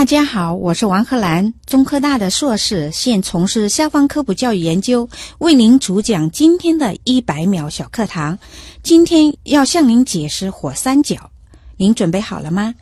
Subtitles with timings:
[0.00, 5.06] 大家好，我是王鹤兰，中科大的硕士，现从事消防科普教育研究，
[5.40, 8.38] 为您主讲今天的一百秒小课堂。
[8.82, 11.30] 今天要向您解释火三角，
[11.76, 12.74] 您准备好了吗？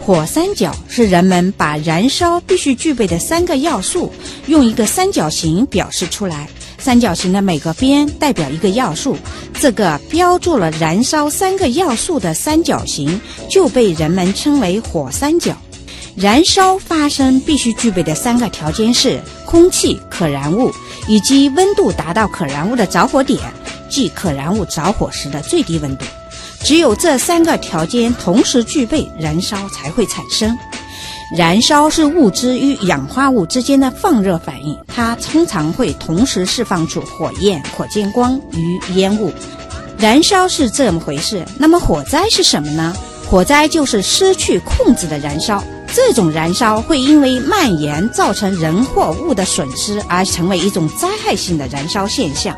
[0.00, 4.12] 火三角是人们把燃烧必须具备的三个要素，
[4.48, 6.48] 用一个三角形表示出来。
[6.86, 9.16] 三角形的每个边代表一个要素，
[9.54, 13.20] 这个标注了燃烧三个要素的三角形
[13.50, 15.52] 就被人们称为火三角。
[16.14, 20.70] 燃烧发生必须具备的三个条件是空气、可燃物
[21.08, 23.40] 以及温度达到可燃物的着火点，
[23.90, 26.04] 即可燃物着火时的最低温度。
[26.62, 30.56] 只有这三个条件同时具备，燃烧才会产生。
[31.34, 39.32] 燃烧是物质与氧化物之间的放热反应，它通常会同时释放出火焰、可见光与烟雾。
[39.98, 41.44] 燃烧是这么回事。
[41.58, 42.94] 那么火灾是什么呢？
[43.28, 45.62] 火灾就是失去控制的燃烧。
[45.92, 52.54] 这种燃烧会因为蔓延造成人或物的损失，而成为一种灾害性的燃烧现象。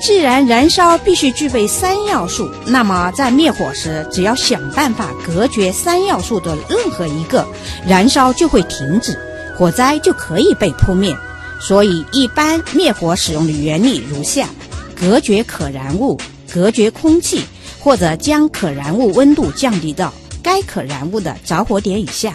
[0.00, 7.46] 既然燃烧必须具备三要素，那么在灭火时，只要想办法隔绝三要素的任何一个，
[7.86, 9.18] 燃烧就会停止，
[9.56, 11.16] 火灾就可以被扑灭。
[11.58, 14.46] 所以，一般灭火使用的原理如下：
[14.94, 16.20] 隔绝可燃物，
[16.52, 17.42] 隔绝空气，
[17.80, 22.34] 或者将可燃物温度降低到该可燃物的着火点以下。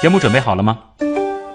[0.00, 0.78] 节目准备好了吗？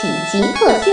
[0.00, 0.92] 喜极客秀。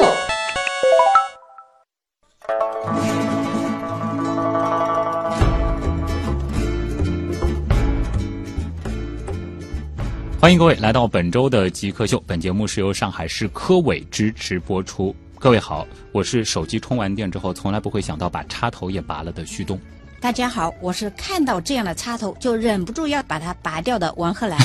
[10.42, 12.20] 欢迎各位来到本周的极客秀。
[12.26, 15.16] 本节目是由上海市科委支持播出。
[15.38, 19.80] 各位好，我是手机充完电之后从来不会想到把插头也拔了的旭东。
[20.22, 24.60] 大家好，我是看到这样的插头就忍不住要把它拔掉的王鹤兰。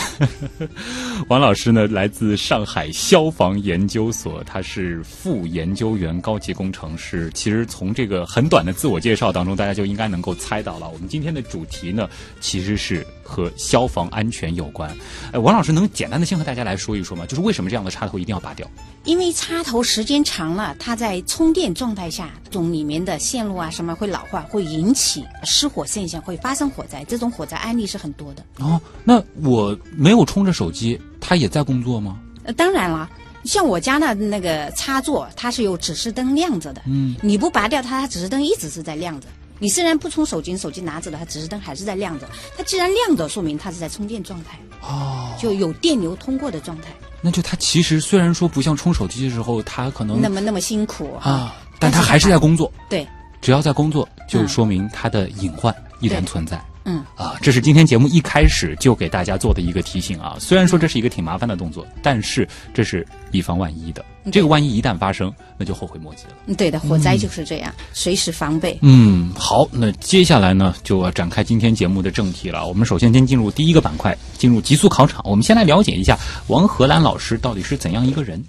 [1.28, 7.30] 王老师呢，来自上海消防研究所，他是副研究员、高级工程师。
[7.34, 10.88] 其实从这个很短的自我介绍当中，大家就应该能够猜到了。
[10.88, 12.08] 我们今天的主题呢，
[12.40, 14.90] 其实是和消防安全有关。
[15.32, 17.24] 呃，王老师能简单的先和大家来说一说吗？
[17.26, 18.68] 就是为什么这样的插头一定要拔掉？
[19.04, 27.04] 因为插头时间长了，它在充电状态下，总里面的线路啊什么会老化，会引起失火现象，会发生火灾。
[27.04, 28.44] 这种火灾案例是很多的。
[28.58, 32.18] 哦，那我没有充着手机，它也在工作吗？
[32.42, 33.08] 呃，当然了，
[33.44, 36.82] 像我家的那个插座，它是有指示灯亮着的。
[36.86, 39.28] 嗯，你不拔掉它，它指示灯一直是在亮着。
[39.60, 42.28] 你虽然不充手机，手机拿着了，它指示灯还是在亮着。
[42.56, 44.58] 它既然亮着，说明它是在充电状态。
[44.82, 46.88] 哦，就有电流通过的状态。
[47.20, 52.72] 那就它其实虽然说不像充手机的时候，它可能那么那么辛苦啊，但它还是在工作。
[52.88, 53.06] 对，
[53.42, 56.58] 只要在工作，就说明它的隐患依然存在。
[56.90, 60.36] 嗯啊，这是今天节目一开始就给大家做的一个提醒啊。
[60.40, 64.04] 虽然说这是一个挺麻烦的动作，但是这是以防万一的。
[64.32, 66.54] 这个万一一旦发生，那就后悔莫及了。
[66.56, 68.76] 对的，火灾就是这样，随时防备。
[68.82, 72.66] 嗯，好，那接下来呢，就要展开今天节目的正题了。
[72.66, 75.22] 我们首先先进入第一个板块，进入极速考场。
[75.24, 76.18] 我们先来了解一下
[76.48, 78.44] 王荷兰老师到底是怎样一个人。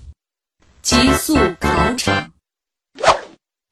[0.82, 2.32] 极速考场。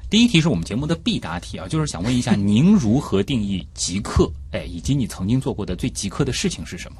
[0.09, 4.29] 第一题是我们节目的必答题啊，就是想问一下您如何定义极客？
[4.51, 6.97] 哎，以及你曾经做过的最极客的事情是什么？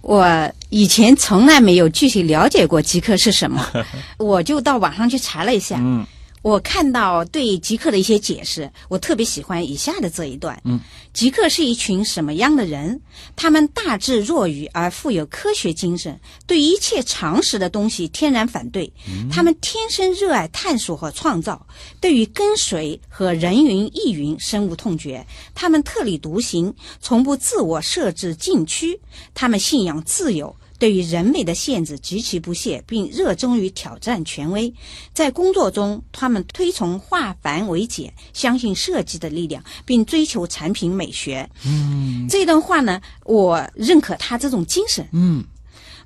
[0.00, 3.62] 我以前从来没有具体了解过极客是什么，
[4.16, 5.76] 我就到网上去查了一下。
[5.78, 6.06] 嗯。
[6.46, 10.56] 我看到对极客的一些解释，我特别喜欢以下的这一段。
[10.64, 10.78] 嗯，
[11.12, 13.00] 极客是一群什么样的人？
[13.34, 18.92] 他们大智若愚而富有科学精神，对一切常识的东西天然反对。
[19.28, 21.66] 他们天生热爱探索和创造，
[22.00, 25.26] 对于跟随和人云亦云深恶痛绝。
[25.52, 29.00] 他们特立独行，从不自我设置禁区。
[29.34, 30.54] 他们信仰自由。
[30.78, 34.72] 对于人为的限制极其不屑，并热衷于挑战权威。
[35.12, 41.48] 在工作中，他们推崇化繁为简，相信设计的力量，并追求产品美学。
[41.64, 45.08] 嗯，这段话呢，我认可他这种精神。
[45.12, 45.44] 嗯，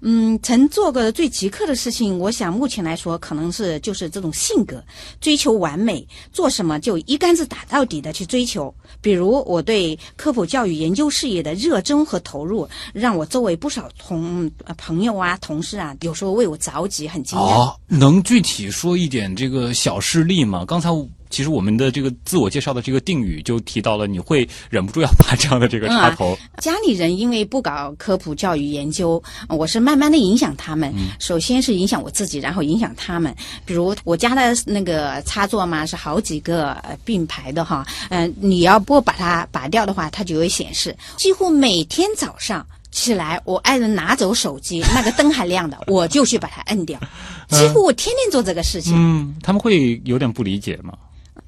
[0.02, 4.82] 嗯，曾做过的最极客的事情，我想目前来说，可能是就是这种性格，
[5.20, 8.74] 追求完美，做什么就一竿子打到底的去追求。
[9.02, 17.42] 比如我对科普教育研究事业的热衷和投入，让我周围不少同、朋友啊、同事啊，有时候为我着急，很惊讶。
[17.42, 20.64] 哦，能具体说一点这个小事例吗？
[20.66, 20.88] 刚才
[21.30, 26.36] 其实我们的这个自我介绍的这个定语就提到了，你会忍不住要拔这样的这个插头。
[26.58, 30.92] 家里人因为不搞科普教育研究，呃我是慢慢的影响他们。
[31.18, 33.34] 首先是影响我自己，然后影响他们。
[33.64, 37.86] 比如我家的那个插座嘛，是好几个呃并排的哈。
[38.10, 40.94] 嗯、你要不把它拔掉的话，它就会显示。
[41.16, 42.66] 几乎每天早上。
[42.92, 46.98] 起来，我爱人拿走手机，那个灯还亮的，我就去把它摁掉。
[47.48, 48.94] 几乎我天天做这个事情。
[48.96, 50.92] 嗯，他们会有点不理解吗？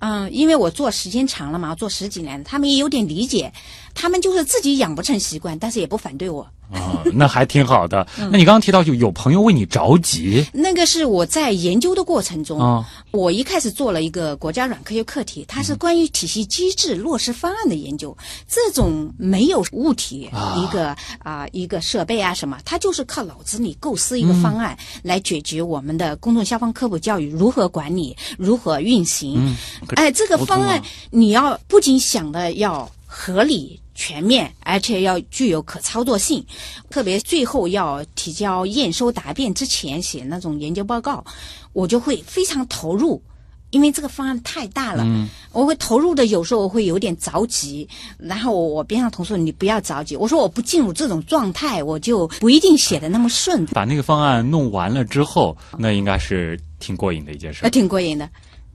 [0.04, 3.52] 嗯，因为我做时间长了嘛，做十几年，他们也有点理解，
[3.94, 6.46] 他们就是自己养不成习惯，但是也不反对我。
[6.72, 8.06] 啊，那还挺好的。
[8.16, 18.16] 那你刚刚提到就有朋友为你着急那个是我在研究的过程中，啊，我一开始做了一个国家软科学课题，它是关于体系机制落实方案的研究。
[18.48, 29.54] 这种没有物体，啊一个啊、一个设备啊什么，它就是靠脑子里构思一个方案、来解决我们的公众消防科普教育如何管理、如何运行。
[29.96, 33.78] 哎，这个方案你要不仅想的要合理。
[33.94, 36.44] 全面，而且要具有可操作性，
[36.90, 41.24] 特别最后要提交验收答辩之前写那种研究报告，
[41.72, 43.22] 我就会非常投入，
[43.70, 45.04] 因为这个方案太大了，
[45.52, 57.70] 我会投入的，有时候我会有点着急，然后我边上同事你不要着急，我说我不进入这种状态，我就不一定写的那么顺，把那个方案弄完了之后，那应该是挺过瘾的一件事呃，。
[57.70, 58.28] 挺过瘾的。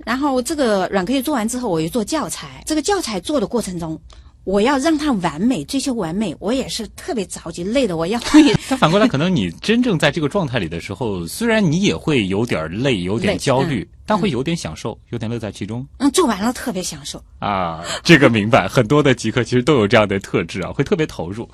[0.05, 3.99] 然后这个软科学做完之后，我又做教材，这个教材做的过程中。
[4.47, 17.21] 我要让它完美，追求完美，我也是特别着急，累的我要 会但反过来，可能你真正在这个状态里的时候，虽然你也会有点累，有点焦虑，但会有点享受，有点乐在其中嗯，做完了特别享受。
[17.39, 17.83] 啊。
[18.03, 21.49] 这个明白，很多的极客其实都有这样的特质啊，会特别投入。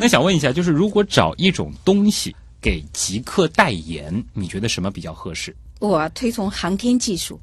[0.00, 5.54] 那想问一下，就是如果找一种东西给极客代言，你觉得什么比较合适？
[5.78, 7.38] 我推崇航天技术，哦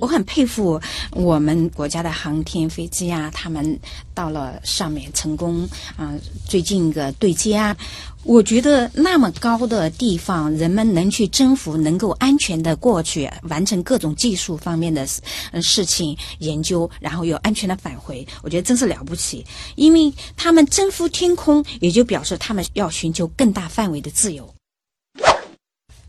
[0.00, 0.80] 我很佩服
[1.12, 3.78] 我们国家的航天飞机啊，他们
[4.14, 6.14] 到了上面成功啊、
[6.46, 7.76] 最近一个对接啊，
[8.22, 15.06] 我觉得那么高的地方，人们能去征服，能够安全的过去，完成各种技术方面的
[15.52, 19.44] 呃事情研究，然后又安全的返回，我觉得真是了不起。
[19.74, 24.48] 因为他们征服天空，也就表示他们要寻求更大范围的自由。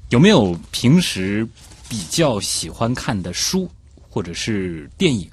[0.10, 1.46] 有没有平时
[1.90, 3.70] 比较喜欢看的书
[4.10, 5.30] 或者是电影？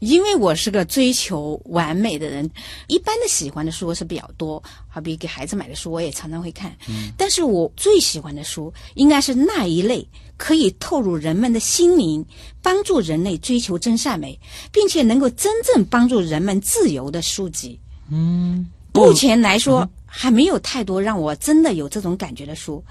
[0.00, 2.48] 因为我是个追求完美的人，
[2.86, 6.72] 一般的喜欢的书是比较多，好比给孩子买的书我也常常会看。
[7.16, 10.06] 但是我最喜欢的书应该是那一类
[10.36, 12.24] 可以透入人们的心灵，
[12.62, 14.38] 帮助人类追求真善美，
[14.70, 17.80] 并且能够真正帮助人们自由的书籍。
[18.08, 22.84] 嗯，目前来说，还没有太多让我真的有这种感觉的书。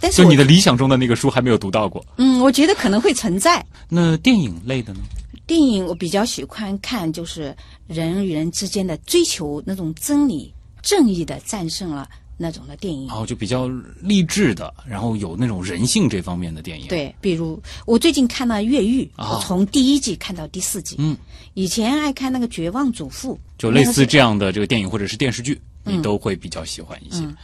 [0.00, 2.04] 但是就你的理想中的那个书还没有读到过。
[2.16, 3.64] 嗯，我觉得可能会存在。
[3.88, 5.00] 那电影类的呢？
[5.46, 7.54] 电影我比较喜欢看，就是
[7.86, 13.08] 人与人之间的追求那种真理、正义的战胜了那种的电影。
[13.08, 13.66] 然后就比较
[14.00, 20.94] 励志的，然后有那种人性这方面的电影。，对，比如我最近看了《越狱》，啊我从第一季看到第四季。
[21.00, 21.16] 嗯，
[21.54, 27.24] 以前爱看那个《绝望主妇》，就类似这样的这个电影或者是电视剧，你嗯都会比较喜欢一些。
[27.24, 27.36] 嗯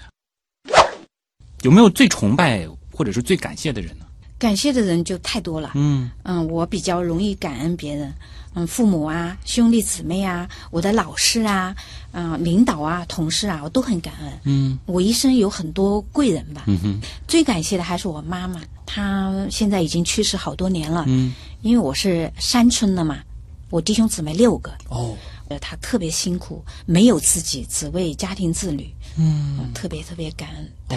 [1.67, 4.07] 有没有最崇拜或者是最感谢的人呢？
[4.39, 5.73] 感谢的人就太多了。
[5.75, 8.15] 嗯，嗯，我比较容易感恩别人，
[8.55, 11.75] 嗯，父母啊、兄弟姊妹啊、我的老师啊、
[12.13, 14.33] 嗯、领导啊、同事啊，我都很感恩。
[14.45, 16.63] 嗯，我一生有很多贵人吧。
[16.69, 21.03] 嗯哼，最感谢的还是我妈妈，她现在已经去世好多年了。
[21.09, 23.19] 嗯，因为我是山村的嘛，
[23.71, 25.17] 我弟兄姊妹六个，哦，
[25.49, 28.89] 呃，她特别辛苦，没有自己，只为家庭自律。
[29.17, 30.97] 嗯，我特别特别感恩她。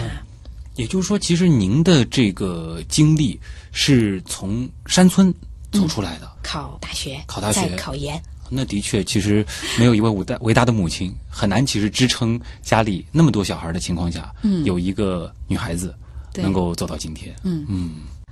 [0.80, 3.38] 也就是说，其实您的这个经历
[3.70, 5.32] 是从山村
[5.70, 6.32] 走出来的。
[6.42, 8.18] 考大学，考大学考研，
[8.48, 9.44] 那的确，其实
[9.78, 15.94] 没有一位伟大伟大的母亲，很难其实支撑家里那么多小孩的情况下，嗯有一个女孩子
[16.36, 17.36] 能够走到今天。
[17.44, 17.90] 嗯嗯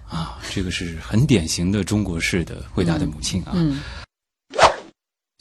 [0.08, 3.52] 啊，这个是很典型的中国式的伟大的母亲啊。
[3.56, 3.78] 嗯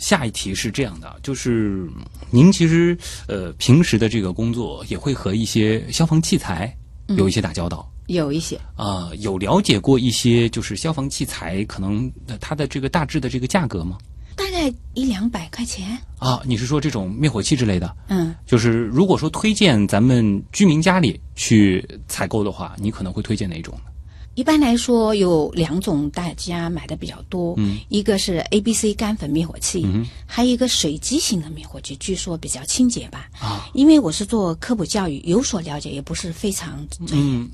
[0.03, 1.89] 下一题是这样的，就是
[2.29, 2.95] 您其实
[3.27, 6.77] 呃平时的这个工作也会和一些消防器材
[7.15, 7.89] 有一些打交道。
[8.07, 13.97] 有一些啊、有了解过一些就是消防器材可能呃它的这个大致的这个价格吗？
[14.35, 15.97] 大概一两百块钱。
[16.19, 17.93] 啊，你是说这种灭火器之类的？
[18.07, 23.91] 嗯，就是如果说推荐咱们居民家里去采购的话，你可能会推荐哪种呢？
[24.37, 33.27] 一般来说有两种大家买的比较多，嗯一个是 A B C 干粉灭火器，嗯还有一个水基型的灭火器，据说比较清洁吧。
[33.39, 37.15] 啊，因为我是做科普教育，有所了解，也不是非常专业。
[37.17, 37.49] 嗯，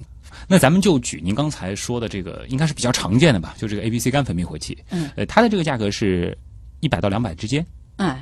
[0.46, 3.56] 那咱们就举您刚才说的这个，应该是比较常见的吧？
[3.58, 6.38] 就这个 A B C 干粉灭火器，嗯，呃，它的这个价格是
[6.82, 8.14] 一百到两百之间，嗯，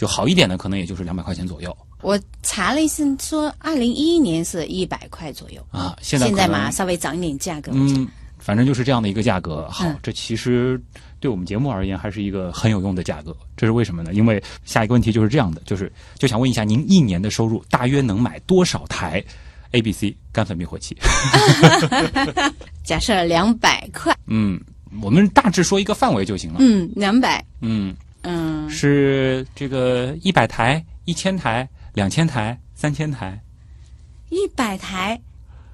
[0.00, 5.94] 就好一点的可能也就是两百块钱左右我查了一下，说二零一一年是一百块左右，啊。
[6.00, 7.70] 现在现在嘛稍微涨一点价格。
[7.74, 9.68] 嗯，反正就是这样的一个价格。
[9.68, 10.80] 好，嗯这其实
[11.20, 13.36] 对我们节目而言还是一个很有用的价格。
[13.54, 14.14] 这是为什么呢？
[14.14, 19.22] 因为下一个问题就是这样的，就是就想问一下，您一年的收入大约能买多少台
[19.72, 20.96] A、B、C 干粉灭火器？
[22.82, 24.58] 假设两百块，嗯，
[25.02, 26.56] 我们大致说一个范围就行了。
[26.60, 33.38] 嗯，两百，嗯，嗯，是这个一百台、一千台、两千台、三千台。
[34.30, 35.20] 一百台，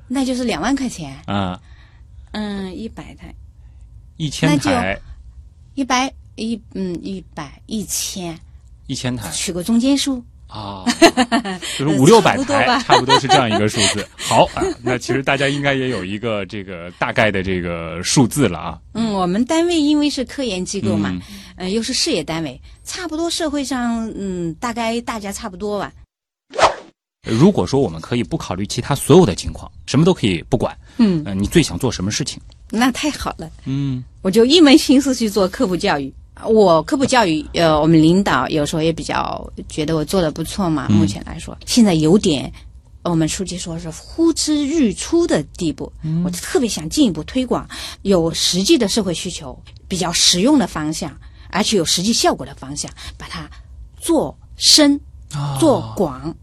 [0.08, 1.16] 那就是两万块钱。
[1.26, 1.60] 啊，
[2.32, 3.34] 嗯，一百台，
[4.16, 4.98] 一千那就台、
[5.74, 8.38] 一百一嗯一百一千，
[8.86, 9.30] 一千台。
[9.30, 10.24] 取个中间数。
[10.48, 10.84] 啊，
[11.76, 12.78] 就是五六百台，差不多吧。
[12.86, 14.08] 差不多是这样一个数字。
[14.16, 18.80] 好啊，那其实大家应该也有一个这个大概的这个数字了啊。
[18.94, 21.20] 嗯，我们单位因为是科研机构嘛，嗯。
[21.56, 25.92] 呃，又是事业单位，差不多社会上，嗯，大概大家差不多吧。
[27.28, 32.40] 如果说我们可以不考虑其他所有的情况，什么都可以不管，嗯，呃，你最想做什么事情？
[32.70, 36.12] 那太好了，嗯我就一门心思去做科普教育。
[36.44, 40.86] 我科普教育，呃，我们领导有时候也比较觉得我做的不错嘛。
[40.90, 42.52] 嗯目前来说，现在有点，
[43.02, 45.90] 我们书记说是呼之欲出的地步，
[46.24, 47.66] 我就特别想进一步推广，
[48.02, 51.10] 有实际的社会需求，比较实用的方向，
[51.50, 53.48] 而且有实际效果的方向，把它
[54.00, 55.00] 做深、
[55.32, 56.34] 啊做广，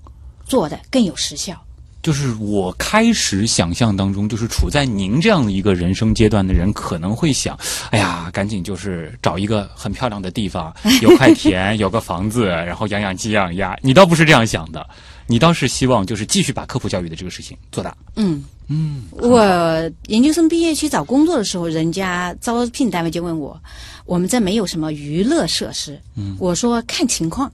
[0.45, 1.59] 做的更有实效。
[2.01, 7.57] 就是我开始想象当中，就是处在您这样的一个人生阶段的人，可能会想，
[7.91, 13.77] 哎呀，赶紧就是找一个很漂亮的地方，有块田， 有个房子，然后养养鸡养鸭。
[13.81, 14.85] 你倒不是这样想的，
[15.27, 17.95] 你倒是希望就是继续把科普教育的这个事情做大。
[18.15, 23.59] 嗯，嗯，我研究生毕业去找工作的时候，人家招聘单位就问我，
[24.05, 25.99] 我们这没有什么娱乐设施。
[26.15, 27.51] 嗯，我说看情况，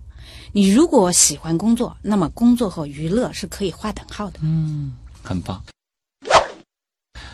[0.52, 4.40] 你如果喜欢工作，那么工作和娱乐是可以划等号的。
[4.42, 5.62] 嗯很棒。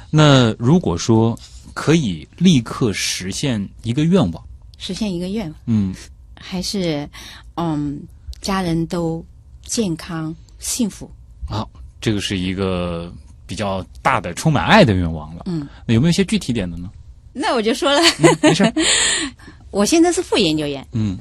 [0.10, 1.38] 那如果说
[1.74, 4.44] 可以立刻实现一个愿望，
[4.77, 5.94] 实现一个愿望，嗯，
[6.36, 7.08] 还是
[7.56, 8.01] 嗯，
[8.42, 9.25] 家人都
[9.65, 11.10] 健康幸福。
[11.50, 11.69] 好，
[12.00, 13.12] 这个是一个
[13.45, 15.43] 比较大的、充满爱的愿望了。
[15.48, 16.89] 嗯，那有没有一些具体点的呢？
[17.34, 18.74] 那我就说了，嗯，没事。
[19.72, 21.17] 我现在是副研究员，嗯，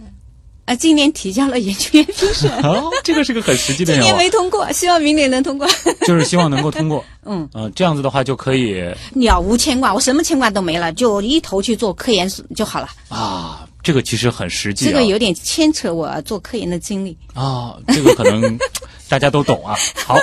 [0.65, 5.67] 啊，今年提交了研究员评审， 哦，这个是个很实际的今年，没通过，希望明年能通过。
[6.07, 7.05] 就是希望能够通过。
[7.25, 8.81] 嗯，呃，这样子的话就可以
[9.15, 12.89] 了无牵挂，我什么牵挂都没了，就一头去做科研就好了。
[13.09, 14.89] 啊，这个其实很实际、啊。
[14.91, 17.17] 这个有点牵扯我做科研的经历。
[17.35, 18.59] 啊，这个可能
[19.09, 19.77] 大家都懂啊。
[20.05, 20.17] 好，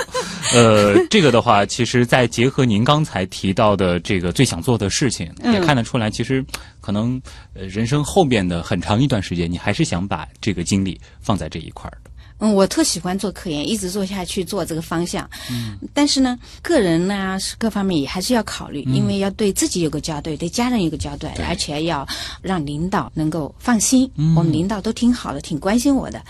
[0.52, 6.44] 呃， 这个的话，其实再结合您刚才提到的这个最想做的事情，嗯也看得出来，其实
[6.80, 7.20] 可能
[7.54, 12.10] 呃人生后面的很长一段时间，你还是想把这个精力放在这一块儿的。
[12.42, 15.30] 嗯，我特喜欢做科研，一直做下去做这个方向。
[15.48, 22.04] 嗯，但是呢，个人呢是各方面也还是要考虑，因为要对自己有个交代，对家人有个交代，而且要
[22.42, 24.10] 让领导能够放心。
[24.36, 26.20] 我们领导都挺好的，挺关心我的，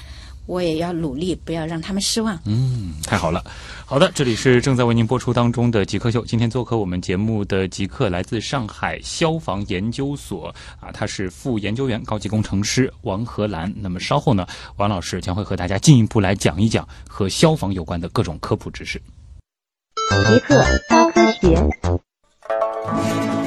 [0.47, 2.39] 我也要努力，不要让他们失望。
[2.45, 3.43] 嗯，太好了。
[3.87, 6.25] 好的，这里是正在为您播出当中的极客秀。
[6.25, 13.73] 今天做客我们节目的极客来自上海消防研究所啊，他是副研究员、高级工程师王荷兰。
[13.77, 14.47] 那么稍后呢，
[14.77, 19.01] 王老师将会和大家进一步来讲一讲和消防有关的各种科普知识。
[20.27, 23.42] 极客高科学。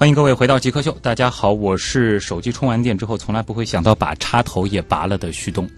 [0.00, 5.68] 欢迎各位回到极客秀，大家好，我是手机充完电之后从来不会想到把插头也拔了的旭东。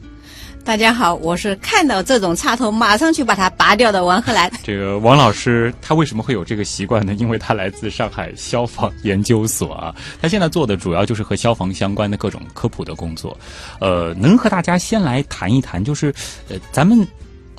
[0.63, 4.49] 大家好，我是看到这种插头马上去把它拔掉的王鹤兰。
[4.63, 7.15] 这个王老师他为什么会有这个习惯呢？
[7.15, 13.37] 因为他来自上海消防研究所啊，他现在做的主要就是和消防相关的各种科普的工作。
[13.81, 16.15] 呃，能和大家先来谈一谈，就是
[16.49, 17.05] 呃，咱们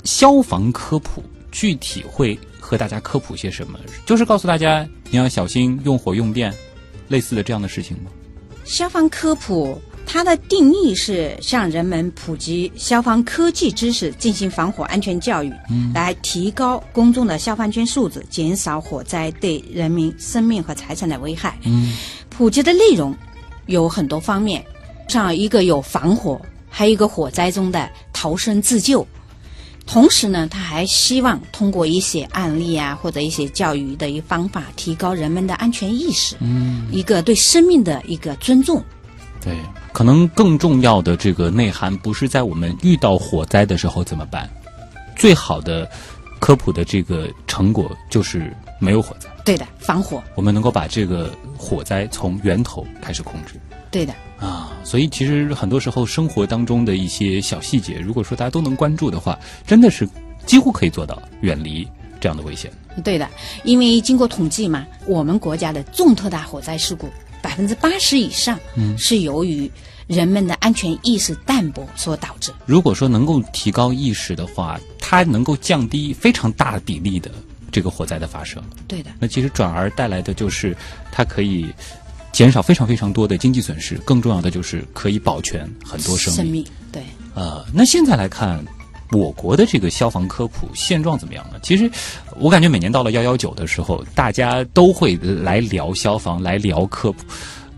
[0.05, 3.77] 消防科普具体会和大家科普些什么？
[4.05, 6.51] 就是告诉大家你要小心用火用电，
[7.09, 8.09] 类似的这样的事情吗？
[8.63, 15.51] 消防科普它的定义是向人们普及消防科技知识，进行防火安全教育，
[15.93, 21.57] 来提高公众的消防安全素质，减少火灾对人民生命和财产的危害。
[21.63, 21.93] 嗯，
[22.29, 23.13] 普及的内容
[23.65, 24.63] 有很多方面，
[25.09, 29.05] 像一个有防火，还有一个火灾中的逃生自救。
[29.85, 38.81] 同时呢，他还希望通过一些案例啊，或者一些教育的一方法，提高人们的安全意识，嗯，一个对生命的一个尊重。
[39.41, 39.55] 对，
[39.91, 44.49] 可能更重要的这个内涵不是在我们遇到火灾的时候怎么办，
[45.17, 45.87] 最好的
[46.39, 53.59] 科普的这个成果就是没有火灾，对的，防火，我们能够把这个火灾从源头开始控制。
[53.91, 54.13] 对的，
[54.43, 60.07] 啊，所以其实很多时候生活当中的一些小细节，如果说大家都能关注的话，真的是
[60.45, 61.87] 几乎可以做到远离
[62.19, 62.69] 这样的危险。
[63.03, 63.29] 对的。
[63.63, 67.09] 因为经过统计嘛，我们国家的重特大火灾事故
[67.41, 69.71] 百分之八十以上，嗯是由于
[70.07, 72.51] 人们的安全意识淡薄所导致。
[72.65, 77.31] 如果说能够提高意识的话，它能够降低非常大比例的
[77.71, 78.61] 这个火灾的发生。
[78.89, 80.75] 对的，那其实转而带来的就是
[81.11, 81.73] 它可以
[82.33, 86.43] 减少非常非常多的经济损失，更重要的就是可以保全很多生命。
[86.43, 87.03] 生命，对。
[87.35, 88.63] 呃，那现在来看，
[89.11, 91.59] 我国的这个消防科普现状怎么样呢？
[91.61, 91.89] 其实，
[92.39, 97.23] 我感觉每年到了幺幺九的时候，大家都会来聊消防，来聊科普，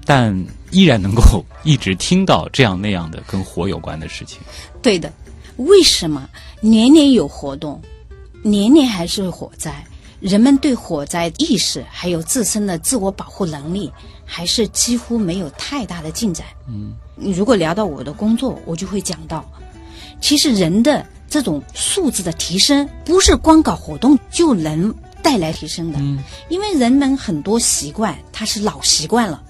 [0.06, 0.34] 但
[0.72, 4.40] 依然能够一直听到这样那样的跟火有关的事情。
[4.82, 5.12] 对的，
[5.58, 6.30] 为什么
[6.62, 7.82] 年年有活动，
[8.42, 9.86] 年年还是火灾？
[10.22, 13.92] 人们对火灾意识还有自身的自我保护能力，
[14.26, 16.46] 还是几乎没有太大的进展。
[16.68, 19.46] 嗯，如果聊到我的工作，我就会讲到，
[20.20, 26.00] 其实人的这种素质的提升，不是光搞活动就能带来提升的。
[26.00, 29.42] 嗯，因为人们很多习惯，他是老习惯了，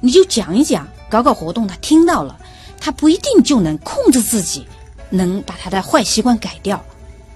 [0.00, 2.38] 你就讲一讲，搞搞活动，他听到了，
[2.80, 4.66] 他不一定就能控制自己，
[5.10, 6.82] 能把他的坏习惯改掉，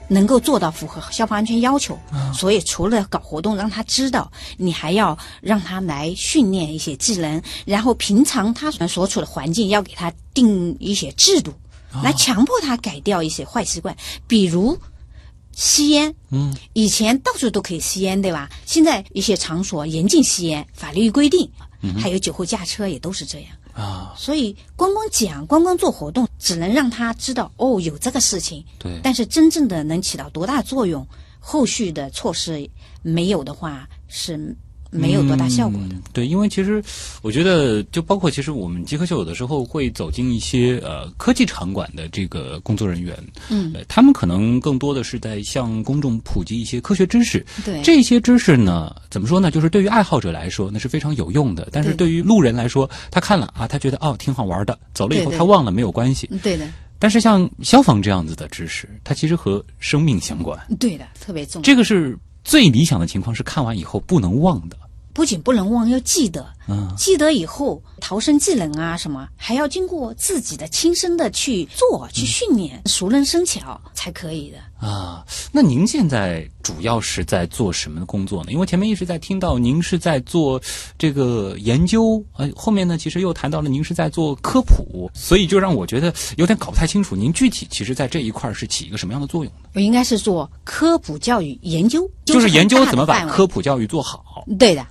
[0.08, 1.99] 能够做到符合消防安全要求。
[2.32, 11.52] 所以除了搞活动让他知道，你还要让他来训练一些技能，然后平常他所处的环境要给他定一些制度，
[12.02, 13.96] 来强迫他改掉一些坏习惯，
[14.26, 14.78] 比如。
[15.56, 18.50] 吸烟，嗯，以前到处都可以吸烟，对吧？
[18.66, 21.48] 现在一些场所严禁吸烟，法律规定，
[21.96, 23.50] 还有酒后驾车也都是这样。
[23.74, 29.00] 啊，所以光光讲，光光做活动，只能让他知道哦有这个事情，对。
[29.02, 31.06] 但是真正的能起到多大作用，
[31.40, 32.70] 后续的措施
[33.02, 34.56] 没有的话是
[34.94, 35.94] 没有多大效果的。
[35.94, 36.83] 嗯对，因为其实
[37.22, 43.16] 我觉得，就包括其实我们极客秀有的时候会走进一些呃科技场馆的这个工作人员，
[43.50, 47.44] 嗯，呃他们可能更多的是在向公众普及一些科学知识。
[47.64, 49.50] 对，这些知识呢，怎么说呢？
[49.50, 56.28] 就是对于爱好者来说，那是非常有用的；但是对对于路人来说，他看了啊，他觉得哦挺好玩的，走了以后他忘了没有关系。
[56.30, 56.68] 嗯对的，
[57.00, 60.57] 但是像消防这样子的知识，它其实和生命相关。
[60.78, 61.64] 对的，特别重要。
[61.64, 64.76] 这个是最理想的情况，是看完以后不能忘的。
[65.12, 66.46] 不仅不能忘，要记得。
[66.66, 74.59] 嗯，记得以后逃生技能啊什么，还要经过自己的亲身的去做、去训练，熟能生巧才可以的。
[74.87, 78.53] 啊，那您现在主要是在做什么工作呢？
[78.53, 80.61] 因为前面一直在听到您是在做
[80.98, 89.70] 这个研究，呃，后面呢其实又谈到了您是在做科普，所以就让我觉得有点搞不太清楚，您具体其实在这一块儿是起一个什么样的作用呢？
[89.72, 94.44] 我应该是做科普教育研究，就是研究怎么把科普教育做好。
[94.59, 94.87] 对的，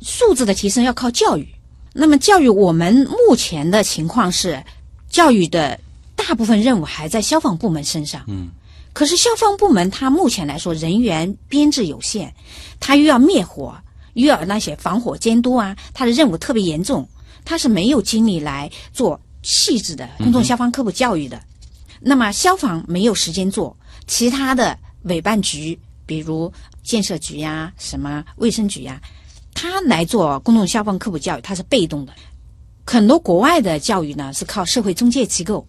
[0.00, 1.48] 素质的提升要靠教育。
[1.92, 2.94] 那么教育，我们
[3.28, 4.62] 目前的情况是，
[5.08, 5.78] 教育的
[6.14, 8.24] 大部分任务还在消防部门身上。
[8.28, 8.48] 嗯，
[8.92, 12.32] 可是消防部门它目前来说人员编制有限，
[12.78, 13.76] 它又要灭火，
[14.14, 17.08] 又要那些防火监督啊，它的任务特别严重，
[17.44, 21.40] 它是没有精力来做细致的公众消防科普教育的。
[22.00, 26.50] 那么消防没有时间做，其他的委办局，比如
[26.84, 29.00] 建设局呀、什么卫生局呀、
[29.60, 32.12] 他来做公众消防科普教育，他是被动的。
[32.86, 35.66] 很多国外的教育呢是靠社会中介机构，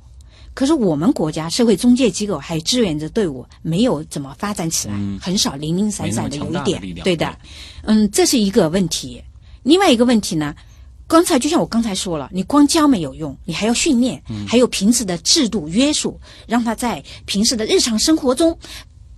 [0.54, 5.20] 可是我们国家社会中介机构还有志愿者队伍没有怎么发展起来，嗯。
[5.20, 7.38] 很少零零散散的有一点对的，
[7.84, 9.22] 嗯，这是一个问题。
[9.64, 10.56] 另外一个问题呢，
[11.06, 18.58] 刚才就像我刚才说了，你光教没有用，你还要训练，还有平时的制度约束，让他在平时的日常生活中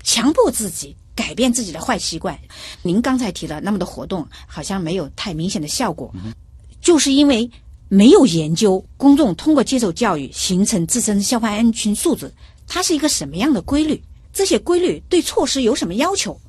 [0.02, 2.38] 强迫自己改变自己的坏习惯。
[2.82, 6.14] 您刚才提了那么多活动，好像没有太明显的效果，
[6.82, 7.50] 就是因为
[7.90, 12.34] 没有研究公众通过接受教育形成自身消防安全素质，
[12.68, 14.02] 它是一个什么样的规律？
[14.34, 16.40] 这些规律对措施有什么要求？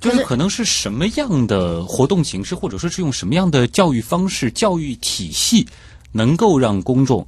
[0.00, 5.66] 就是可能是什么样的活动形式，或者说是用什么样的教育方式、教育体系
[6.12, 7.26] 能够让公众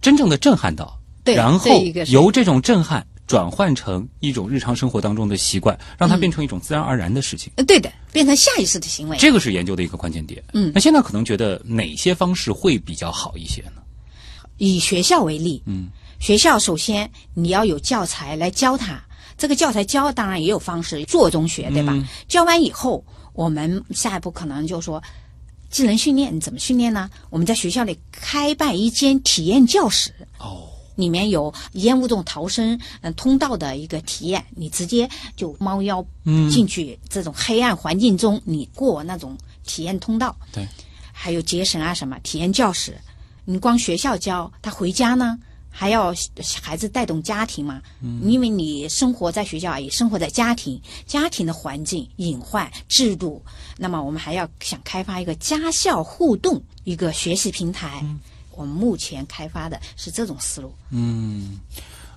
[0.00, 1.70] 真正的震撼到，对然后
[2.08, 7.52] 由这种震撼转换成一种日常生活当中的习惯，让嗯它变成一种自然而然的事情。
[7.56, 9.16] 呃，对的，变成下意识的行为。
[9.18, 10.42] 这个是研究的一个关键点。
[10.52, 13.82] 嗯那现在可能觉得哪些方式会比较好一些呢？
[14.58, 19.02] 以学校为例，嗯，学校首先你要有教材来教他，
[19.36, 21.92] 这个教材教当然也有方式，做中学，对吧？
[21.94, 25.02] 嗯教完以后，我们下一步可能就说。
[25.68, 27.10] 技能训练你怎么训练呢？
[27.28, 40.66] 我们在学校里开办一间体验教室，哦，里面有烟雾中逃生嗯通道的一个体验，你直接就猫腰嗯进去这种黑暗环境中，你过那种体验通道，对，
[41.12, 42.98] 还有节省啊什么体验教室，
[43.44, 45.38] 你光学校教，他回家呢？
[45.78, 46.14] 还要
[46.62, 53.44] 孩子带动家庭嘛，嗯、因为你生活在学校也生活在家庭，家庭的环境隐患制度，
[53.76, 58.02] 那么我们还要想开发一个家校互动一个学习平台。
[58.56, 60.74] 我们目前开发的是这种思路。
[60.90, 61.60] 嗯，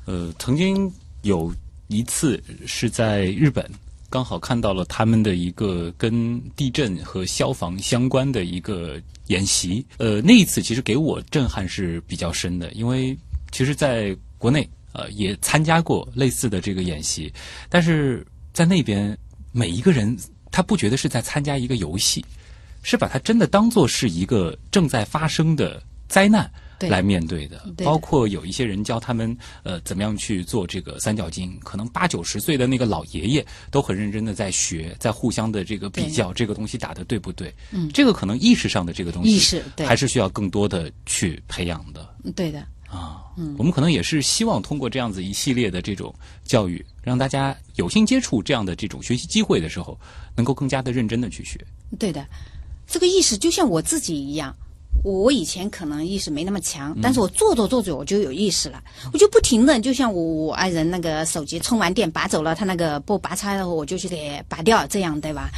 [0.06, 1.54] 呃，曾经有
[1.88, 3.69] 一次是在日本，
[4.10, 9.86] 刚好看到了他们的一个跟地震和消防相关的一个演习。
[9.97, 13.15] 呃，那一次其实给我震撼是比较深的，因为
[13.52, 17.32] 其实在国内呃也参加过类似的这个演习，
[17.67, 19.15] 但是在那边
[19.52, 20.17] 每一个人
[20.52, 22.25] 他不觉得是在参加一个游戏，
[22.82, 26.52] 是把它真的当做是一个正在发生的灾难。
[26.82, 37.54] 来面对的，包括有一些人教他们呃怎么样去做这个三角巾，可能八九十岁的那个老爷爷都很认真的在学，在互相的这个比较，这个东西打的对不对？
[37.72, 43.26] 嗯这个可能意识上的这个东西，意识对还是需要更多的去培养的嗯对的，啊。
[43.36, 50.00] 嗯，我们可能也是希望通过这样子一系列的这种教育，让大家有幸接触这样的这种学习机会的时候，
[50.34, 51.60] 能够更加的认真的去学。
[52.00, 52.26] 对的。
[52.88, 54.56] 这个意识就像我自己一样，
[55.04, 65.49] 我以前可能意识没那么强，但是我做着做着我就有意识了，我就不停的，就像我我爱人那个手机充完电拔走了，他那个不拔插的，我就去给拔掉，这样对吧？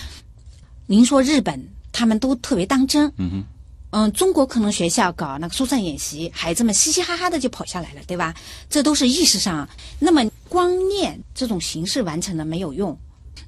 [0.86, 3.44] 您说日本他们都特别当真，嗯哼，
[3.91, 8.36] 嗯，中国可能学校搞那个疏散演习，孩子们嘻嘻哈哈的就跑下来了，对吧？
[8.70, 9.67] 这都是意识上。
[9.98, 12.96] 那么光念这种形式完成了没有用，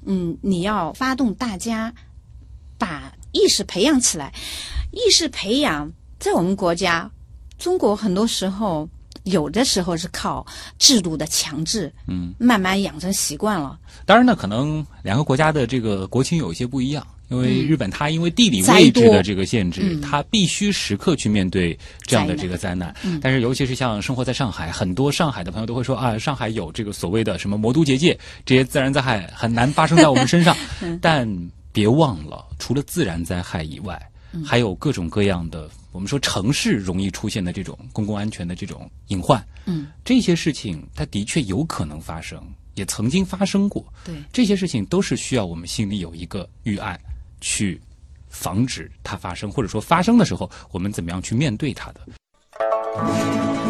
[0.06, 1.94] 嗯，你要发动大家
[2.78, 4.32] 把意识培养起来。
[4.92, 7.10] 意识培养在我们国家，
[7.58, 8.88] 中国很多时候
[9.24, 10.46] 有的时候是靠
[10.78, 13.78] 制度的强制，嗯，慢慢养成习惯了。
[14.06, 17.06] 当然呢，可能两个国家的这个国情有一些不一样。
[17.30, 22.94] 因为日本它因为地理位置的这个限制，嗯它必须时刻去面对这样的这个灾难。
[23.02, 30.54] 嗯但是尤其是像生活在上海，很多上海的朋友都会说啊，上海有这个所谓的什么魔都结界，这些自然灾害很难发生在我们身上。
[30.82, 31.26] 嗯但
[31.74, 34.00] 别忘了，除了自然灾害以外，
[34.32, 39.44] 嗯还有各种各样的我们说城市容易出现的这种公共安全的这种隐患。
[39.66, 42.40] 嗯，这些事情它的确有可能发生，
[42.74, 43.84] 也曾经发生过。
[44.04, 46.98] 对，这些事情都是需要我们心里有一个预案，
[47.40, 47.80] 去
[48.28, 53.63] 防止它发生，或者说发生的时候，我们怎么样去面对它的。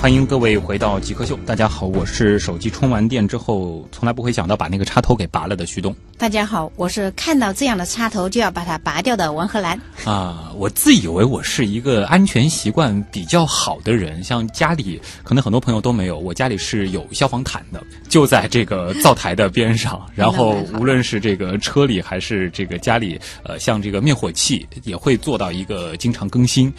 [0.00, 9.78] 欢迎各位回到极客秀，大家好，我是手机充完电之后从来不会想到把那个插头给拔了的徐东大家好，我是看到这样的插头就要把它拔掉的王鹤兰。
[10.04, 10.52] 啊。
[10.54, 20.00] 我自以为我是一个安全习惯比较好的人，像家里可能很多朋友都没有，我家里是有消防毯的，就在这个灶台的边上。
[20.14, 26.72] 然后 无论是这个车里还是这个家里，呃，像这个灭火器也会做到一个经常更新。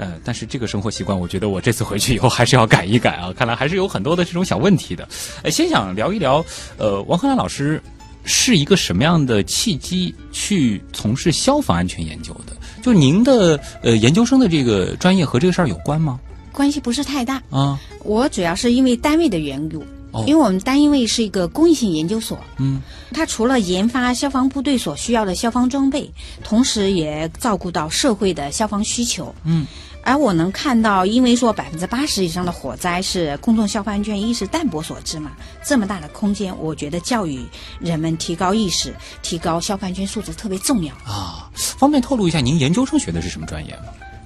[0.00, 3.30] 呃，但是这个生活习惯，我觉得我这次回去以后还是要改一改啊。
[3.36, 5.06] 看来还是有很多的这种小问题的。
[5.42, 6.42] 呃，先想聊一聊，
[6.78, 7.82] 呃，王鹤兰老师
[8.24, 12.56] 是一个什么样的契机去从事消防安全研究的？
[12.82, 16.18] 就您的呃研究生的这个专业和这个事儿有关吗？
[16.50, 22.80] 关系不是太大，啊，我主要是因为单位的缘故，哦因为我们单位是一个公益性研究所，嗯，
[23.12, 26.10] 它除了研发消防部队所需要的消防装备，
[26.42, 29.66] 同时也照顾到社会的消防需求，嗯。
[30.02, 35.32] 而我能看到，因为说百分之八十以上的火灾是公众消防安全意识淡薄所致嘛，
[35.64, 37.44] 这么大的空间，我觉得教育
[37.78, 40.94] 人们提高意识、提高消防安全素质特别重要。
[41.04, 43.84] 啊，方便透露一下您研究生学的是什么专业吗？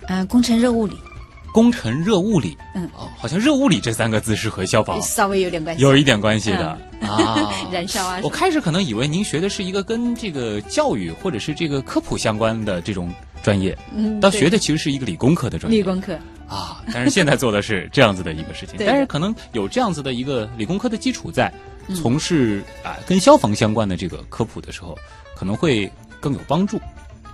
[0.08, 0.96] 嗯、工程热物理
[1.52, 2.56] 工程热物理。
[2.74, 6.78] 嗯哦，好像热物理这三个字是和消防稍微有点关系，有一点关系的、啊。
[7.70, 13.12] 燃烧啊我开始可能以为您学的是一个跟这个教育或者是这个科普相关的这种
[13.44, 15.78] 专业，嗯对到学的其实是一个理工科的专业。
[15.78, 16.18] 理工科。
[16.46, 21.52] 啊，但是现在做的是这样子的一个事情， 但是可能有这样子的一个理工科的基础在，
[21.88, 24.96] 嗯从事啊跟消防相关的这个科普的时候，
[25.37, 26.78] 可能会更有帮助。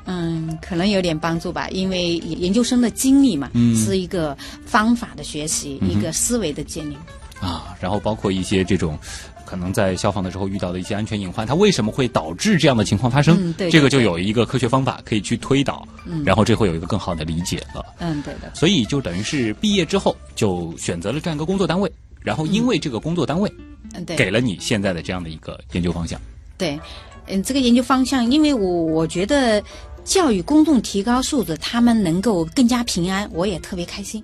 [0.07, 6.96] 嗯，可能有点帮助吧，因为研究生的经历嘛，嗯是一个方法的学习，嗯一个思维的建立。
[7.40, 8.98] 啊，然后包括一些这种。
[9.46, 13.35] 可能在消防的时候遇到的一些安全隐患，它为什么会导致这样的情况发生？
[13.37, 17.85] 嗯对对这个就有一个科学方法可以去推导，嗯然后这会有一个更好的理解了。
[17.98, 18.55] 嗯，对的。
[18.55, 23.53] 所以就等于是毕业之后就选择了这样一个工作单位，然后因为这个工作单位
[23.94, 24.14] 嗯，对。
[24.14, 26.20] 给了你现在的这样的一个研究方向。
[26.57, 26.79] 对，
[27.26, 29.61] 嗯，这个研究方向，因为我我觉得
[30.05, 34.22] 教育公众提高素质，他们能够更加平安，我也特别开心。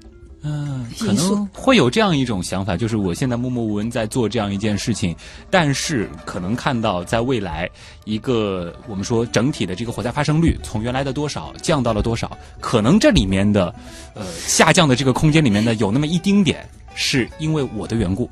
[0.48, 5.16] 嗯，可能会有这样一种想法，就是我现在默默无闻在做这样一件事情，
[5.50, 7.68] 但是可能看到在未来
[8.04, 13.74] 一个我们说整体的这个火灾发生率从原来的多少降到了多少，可能这里面的
[14.14, 18.30] 呃下降的这个空间里面呢有那么一丁点是因为我的缘故。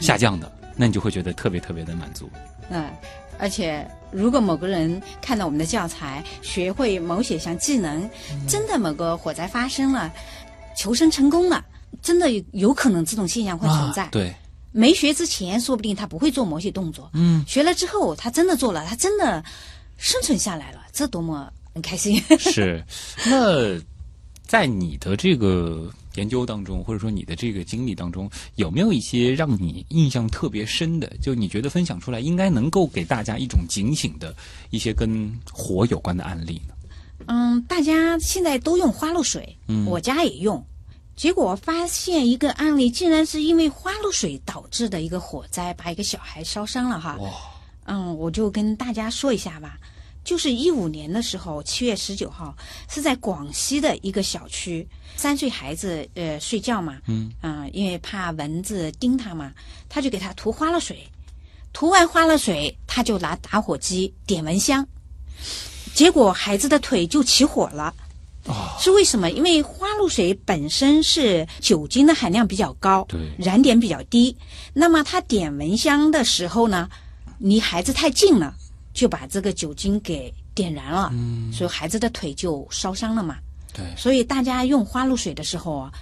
[0.00, 2.28] 下降的，那你就会觉得特别特别的满足。
[2.70, 2.86] 嗯，
[3.38, 8.08] 而且如果某个人看到我们的教材，学会某些项技能，
[8.48, 10.10] 真的某个火灾发生了，
[10.76, 11.64] 求生成功了，
[12.02, 14.04] 真的有可能这种现象会存在。
[14.04, 14.34] 啊、对，
[14.72, 17.10] 没学之前，说不定他不会做某些动作。
[17.14, 19.44] 嗯，学了之后，他真的做了，他真的
[19.96, 22.22] 生存下来了，这多么很开心！
[22.38, 22.82] 是，
[23.26, 23.78] 那
[24.46, 31.12] 在你的这个研究当中，或者说你的这个经历当中，有没有一些让你印象特别深的？
[31.22, 34.34] 就你觉得分享出来应该能够给大家一种警醒的
[34.70, 36.74] 一些跟火有关的案例呢？
[37.26, 40.64] 嗯，大家现在都用花露水，嗯我家也用。
[41.16, 47.16] 结果发现一个案例，竟然是因为花露水导致的一个火灾，把一个小孩烧伤了哈。
[47.20, 47.30] 哇，
[47.84, 49.78] 嗯，我就跟大家说一下吧。
[50.22, 52.54] 就是一五年的时候，七月十九号，
[52.88, 59.52] 是在广西的一个小区，三岁孩子呃睡觉嘛，嗯啊、因为怕蚊子叮他嘛，
[59.88, 61.08] 他就给他涂花露水，
[61.72, 64.86] 涂完花露水，他就拿打火机点蚊香，
[65.94, 67.94] 结果孩子的腿就起火了。
[68.80, 69.30] 是为什么？
[69.30, 74.34] 因为花露水本身是酒精的含量比较高，对燃点比较低。
[74.72, 76.88] 那么他点蚊香的时候呢，
[77.38, 78.54] 离孩子太近了，
[78.94, 83.36] 就把这个酒精给点燃了，嗯，所以孩子的腿就烧伤了嘛。
[83.74, 85.92] 对，所以大家用花露水的时候啊，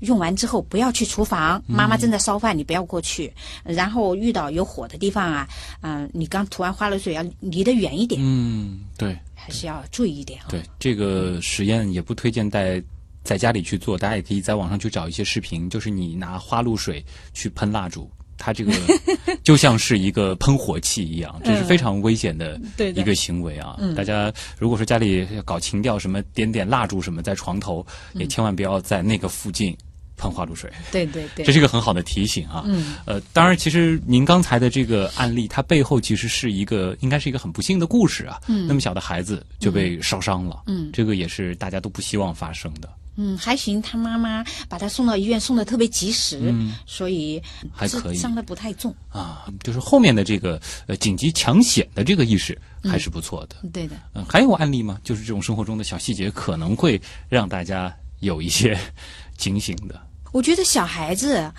[0.00, 3.32] 用完之后不要去厨房，妈妈正在烧饭，你不要过去。
[3.64, 5.48] 然后遇到有火的地方啊，
[5.80, 9.18] 嗯、你刚涂完花露水要离得远一点，嗯，对。
[9.48, 10.46] 还是要注意一点啊。
[10.50, 12.82] 对这个实验也不推荐在
[13.24, 18.10] 在家里去做，大家也可以在网上去找一些视频，就是你拿花露水去喷蜡烛。
[18.40, 18.72] 它这个
[19.42, 22.60] 就像是一个喷火器一样，这是非常危险的
[22.94, 23.76] 一个行为啊！
[23.96, 27.84] 大家如果说家里搞情调，什么点点蜡烛什么在床头，
[28.14, 29.76] 也千万不要在那个附近
[30.18, 30.70] 喷花露水。
[30.92, 32.64] 对对对，这是一个很好的提醒啊。
[32.66, 38.38] 嗯，呃，当然，其实您刚才的这个案例，它背后其实是一个，应该是一个很不幸的故事啊。
[38.48, 40.64] 嗯那么小的孩子就被烧伤了。
[40.66, 42.88] 嗯这个也是大家都不希望发生的。
[43.20, 48.94] 嗯，还行，他妈妈把他送到医院，送的特别及时，嗯所以还可以伤的不太重。
[49.08, 53.56] 啊，就是后面的这个呃紧急抢险的这个意识还是不错的。
[53.72, 55.00] 对的，嗯、还有案例吗？
[55.02, 58.78] 就是这种生活中的小细节，可能会让大家有一些
[59.36, 60.00] 警醒的。
[60.32, 61.50] 我觉得小孩子，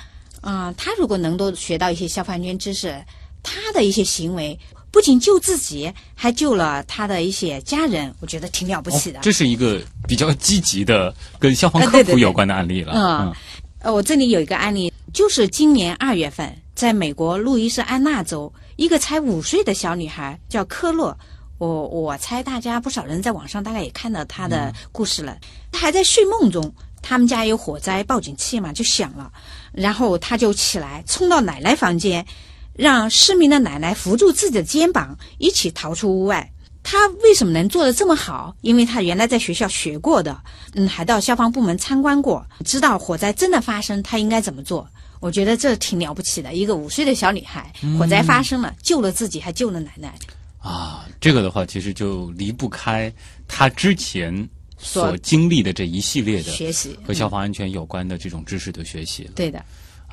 [0.41, 3.03] 啊、他如果能够学到一些消防安全知识，
[3.41, 4.57] 他的一些行为
[4.91, 9.19] 不仅救自己，还救了他的一些家人，我觉得挺了不起的。
[9.19, 12.93] 哦这是一个比较积极的跟消防科普有关的案例了。
[12.95, 13.33] 嗯
[13.81, 21.17] 呃，我这里有一个案例，就是今年二月份，在美国路易斯安那州，一个才五岁的小女孩叫科洛。
[21.59, 25.37] 我我猜大家不少人在网上大概也看到她的故事了。
[25.71, 29.31] 她还在睡梦中，他们家有火灾，报警器嘛就响了，
[29.71, 32.25] 然后他就起来冲到奶奶房间，
[32.73, 36.51] 让失明的奶奶扶住自己的肩膀，一起逃出屋外。
[36.81, 38.55] 他为什么能做得这么好？
[38.61, 40.41] 因为他原来在学校学过的，
[40.73, 44.87] 嗯，还到消防部门参观过，知道火灾真的发生，他应该怎么做。
[45.19, 50.15] 我觉得这挺了不起的，一个五岁的小女孩，火灾发生了，救了自己，还救了奶奶。
[50.59, 53.13] 啊，这个的话，其实就离不开
[53.45, 54.47] 他之前
[54.79, 59.31] 所所经历的这一系列的学习和消防安全有关的这种知识的学习了。
[59.35, 59.63] 对的，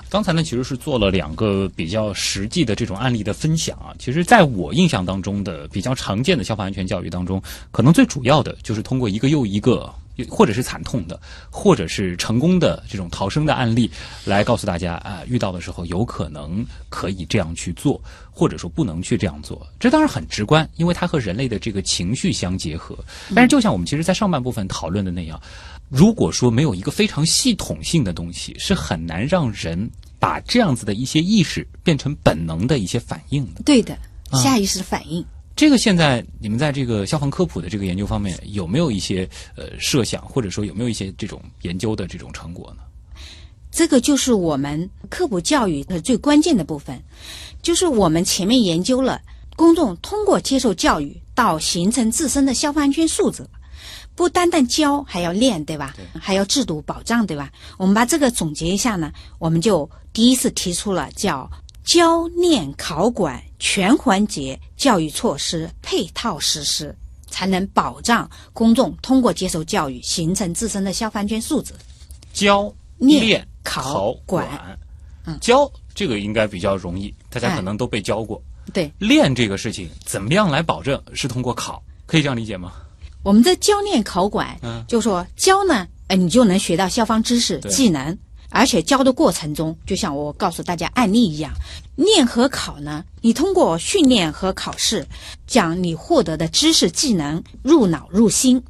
[0.09, 3.93] 刚才呢，其实是做了两个比较实际的这种案例的分享啊。
[3.99, 7.43] 其实，在我印象当中的比较常见的消防安全教育当中，
[7.73, 9.93] 可能最主要的就是通过一个又一个，
[10.29, 13.91] 或者是惨痛的，或者是成功的这种逃生的案例，
[14.25, 19.67] 来告诉大家啊、遇到的时候有可能可以这样去做，或者说不能去这样做。
[19.81, 22.97] 这当然很直观，因为它和人类的这个情绪相结合。
[23.35, 25.41] 但是，就像我们其实在上半部分讨论的那样。
[25.89, 33.63] 如果说没有一个非常系统性的东西，是很难让人把这样子的一些意识变成本能的一些反应的。
[33.65, 33.95] 对的，
[34.31, 35.25] 啊下意识的反应。
[35.55, 42.83] 这个现在你们在这个消防科普的这个研究方面有没有一些呃设想，或者说有没有一些这种研究的这种成果呢？
[43.71, 47.03] 这个就是我们科普教育的最关键的部分，
[47.63, 49.21] 就是我们前面研究了
[49.55, 53.47] 公众通过接受教育到形成自身的消防安全素质，
[54.17, 55.95] 不单单教还要练，对吧？
[56.19, 57.53] 还要制度保障，对吧？
[57.77, 61.49] 我们把这个总结一下呢，我们就第一次提出了叫
[61.85, 66.97] 教练考管全环节教育措施配套实施，
[67.29, 71.75] 才能保障公众通过接受教育形成自身的消防安全素质。
[72.33, 74.79] 教练练考考管
[75.27, 78.43] 嗯，教这个应该比较容易，大家哎可能都被教过。
[78.73, 82.73] 对，练这个事情怎么样来保证是通过考，可以这样理解吗？
[83.27, 88.17] 我们的教练考管，嗯就说教呢，呃，你就能学到消防知识、技能，
[88.51, 91.53] 而且教的过程中，就像我告诉大家案例一样，
[91.97, 95.05] 练和考呢，你通过训练和考试，
[95.45, 98.63] 将你获得的知识、技能入脑入心，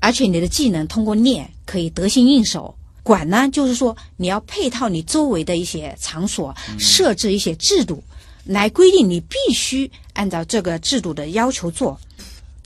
[0.00, 2.74] 而且你的技能通过练可以得心应手。
[3.02, 8.02] 管呢，就是说你要配套你周围的一些场所，设置一些制度，
[8.46, 12.00] 来规定你必须按照这个制度的要求做。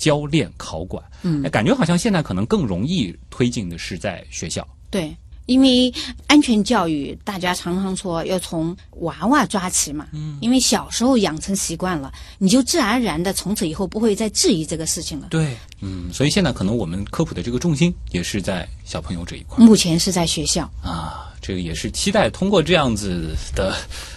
[0.02, 4.66] 教练考管，嗯，感觉好像现在可能更容易推进的是在学校。
[4.90, 5.94] 对，因为
[6.26, 10.08] 安全教育，大家常常说要从娃娃抓起嘛。
[10.12, 10.38] 嗯。
[10.40, 15.28] 因为小时候养成习惯了，你就自然而然的从此以后不会再质疑这个事情了。
[15.30, 19.64] 对，嗯，所以现在可能我们科普的这个重心也是在小朋友这一块。
[19.64, 20.68] 目前是在学校。
[20.82, 23.76] 啊，这个也是期待通过这样子的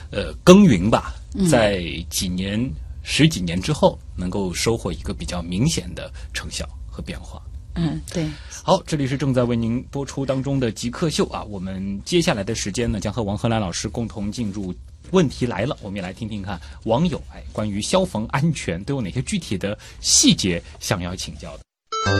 [0.09, 1.13] 呃耕耘吧，
[1.47, 2.59] 在几年、
[3.07, 7.39] 十几年之后，能够收获一个比较明显的成效和变化。
[7.75, 8.27] 嗯，对。
[8.63, 14.73] 好，这里是正在为您播出当中的极客秀啊，我们接下来的时间呢，将和王荷兰老师共同进入。
[15.11, 21.63] 问题来了，我们也来听听看网友哎关于消防安全都有哪些具体的细节想要请教的。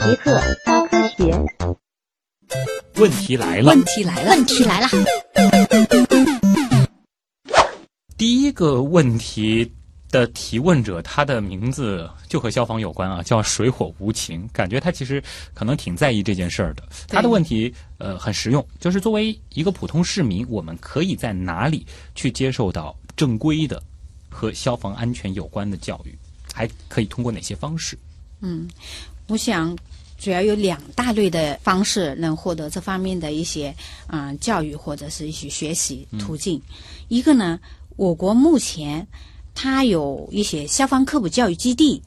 [0.06, 1.36] 极客高科学，
[2.94, 4.88] 问题来了，问题来了，问题来了，
[8.16, 9.72] 第一个问题
[10.10, 14.48] 的提问者，他的名字就和消防有关啊，叫水火无情。
[14.52, 16.82] 感觉他其实可能挺在意这件事儿的。
[17.08, 23.82] 他的问题呃很实用，就是作为一个普通市民，我们可以在哪里去接受到正规的
[24.28, 26.16] 和消防安全有关的教育？
[26.54, 27.98] 还可以通过哪些方式？
[28.40, 28.68] 嗯
[29.26, 29.76] 我想
[30.18, 33.74] 主要有两大类的方式能获得这方面的一些
[34.06, 36.62] 嗯、呃教育或者是一些学习途径。
[37.08, 37.58] 一个呢，
[37.96, 39.06] 我国目前
[39.56, 42.00] 它有一些消防科普教育基地，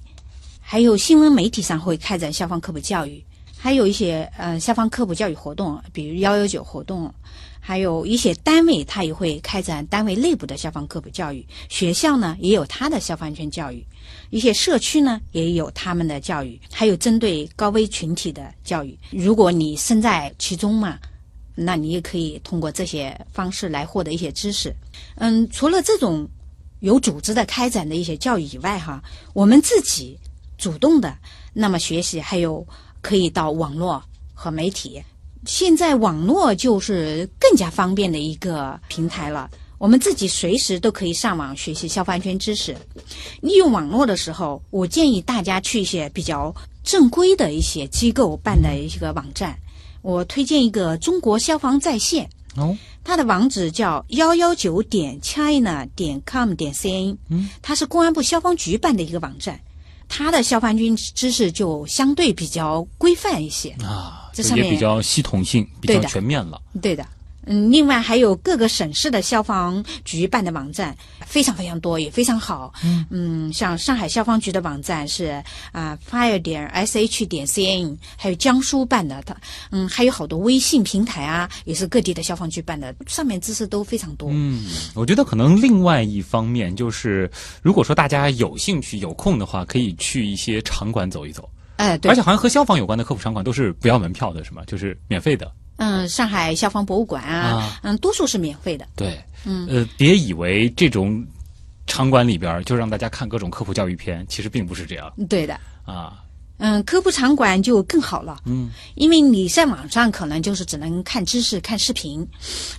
[0.61, 3.21] 还有新闻媒体上会开展消防科普教育，
[3.57, 7.11] 还有一些呃消防科普教育活动，比如幺幺九活动。
[7.61, 13.83] 还有一些单位，它也会开展单位内部的消防科普教育；学校呢，也有它的消防安全教育；
[14.31, 18.97] 一些社区呢，也有他们的教育，还有针对高危群体的教育。
[19.11, 20.97] 如果你身在其中嘛，
[21.53, 24.73] 那你也可以通过这些方式来获得一些知识。
[25.15, 26.27] 嗯，除了这种
[26.79, 29.01] 有组织的开展的一些教育以外，哈，
[29.33, 30.17] 我们自己
[30.57, 31.17] 主动的
[31.53, 32.65] 那么学习，还有
[33.01, 35.01] 可以到网络和媒体。
[35.45, 39.49] 现在网络就是更加方便的一个平台了。
[39.77, 42.75] 我们自己随时都可以上网学习消防安全知识。
[43.39, 49.57] 利用网络的时候，我建议大家去一些比较正规的一些机构办的一个网站。
[50.01, 52.77] 我推荐一个中国消防在线，哦，
[53.09, 59.59] 它的网址叫幺幺九点 china 点 com 点 cn，嗯，它是公安部消防局办的一个网站，
[60.07, 63.71] 它的消防军知识就相对比较规范一些。
[63.83, 66.61] 啊，这上面也比较系统性，比较全面了。
[66.83, 67.03] 对的，
[67.49, 72.71] 嗯，另外还有各个省市的消防局办的网站非常非常多，也非常好。
[72.83, 79.35] 嗯嗯像上海消防局的网站是啊、fire 点 sh 点 cn，还有江苏办的，它
[79.71, 84.29] 嗯还有好多微信平台啊，也是各地的消防局办的，上面知识都非常多。
[84.31, 87.29] 嗯，我觉得可能另外一方面就是，
[87.63, 91.49] 如果说大家有兴趣、有空的话，可以去一些场馆走一走。
[91.77, 94.61] 哎、对而且，好像和消防有关的科普场馆都是不要门票的，是吗？
[94.67, 95.49] 就是免费的。
[95.79, 98.87] 嗯，上海消防博物馆啊，啊嗯，多数是免费的。
[98.95, 101.25] 对，嗯，呃，别以为这种
[101.87, 105.59] 场馆里边就让大家看各种科普教育片，其实并不是这样对的。
[105.83, 106.23] 啊。
[106.59, 112.27] 嗯，科普场馆就更好了，嗯，因为你在网上可能就是只能看知识、看视频，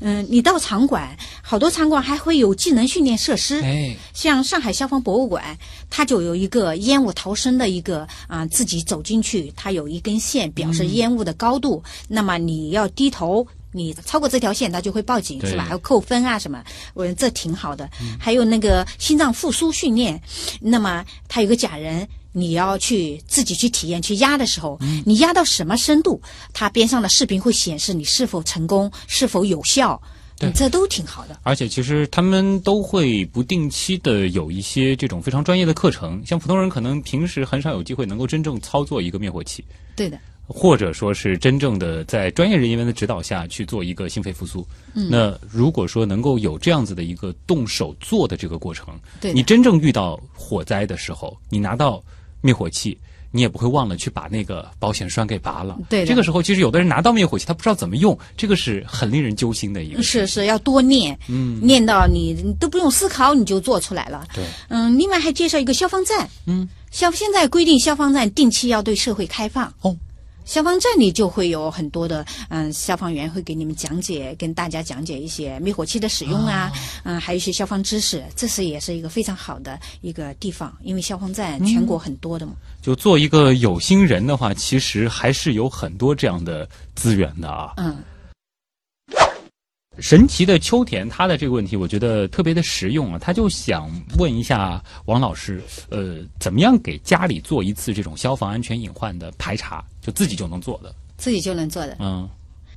[0.01, 5.59] 嗯，你到场馆，好多场馆还会有技能训练设施，哎，像上海消防博物馆，
[5.89, 13.47] 它就有一个烟雾逃生的一个啊、自己走进去，它有一根线表示烟雾的高度，那么你要低头。
[13.73, 15.63] 你超过这条线，它就会报警，是吧？
[15.63, 16.61] 还有扣分啊什么，
[16.93, 17.89] 我觉得这挺好的。
[18.19, 20.21] 还有那个心脏复苏训练，
[20.61, 26.21] 那么它有个假人，你要去自己去体验去压的时候，你压到什么深度，
[26.53, 30.01] 它边上的视频会显示你是否成功，是否有效，
[30.39, 30.49] 对。
[30.49, 31.39] 嗯这都挺好的。
[31.43, 39.65] 而且其实他们都会不定期的有一些这种非常专业的课程，像普通人可能平时很少有机会能够真正操作一个灭火器，
[39.95, 44.67] 对的，或者说是真正的在专业人员的指导下去做一个心肺复苏。
[44.95, 52.03] 那如果说能够有这样子的一个动手做的这个过程，对你真正遇到火灾的时候，你拿到
[52.41, 52.99] 灭火器。
[53.33, 55.79] 你也不会忘了去把那个保险栓给拔了。
[55.89, 60.03] 对这个时候其实有的人拿到灭火器，他不知道怎么用，这个是很令人揪心的一个。
[60.03, 64.27] 是是要多念，嗯，念到你你都不用思考你就做出来了。
[64.35, 69.73] 对，嗯，另外还介绍一个消防站，嗯，消现在规定消防站定期要对社会开放。
[69.83, 69.97] 哦，
[70.51, 76.73] 消防站里就会有很多的嗯，消防员会给你们讲解，跟大家讲解一些灭火器的使用啊，
[77.05, 82.55] 嗯，还有一些消防知识，这是也是一个非常好的一个地方，因为消防站全国很多的嘛。
[82.83, 87.75] 就做一个有心人的话，其实还是有很多这样的资源的啊。
[87.77, 87.99] 嗯，
[90.01, 93.19] 神奇的秋田，他的这个问题，我觉得特别的实用啊。
[93.19, 100.95] 他就想问一下王老师，呃，怎么样给家里做一次这种消防安全隐患的排查，就自己就能做的？
[101.17, 101.97] 自己就能做的。
[102.01, 102.29] 嗯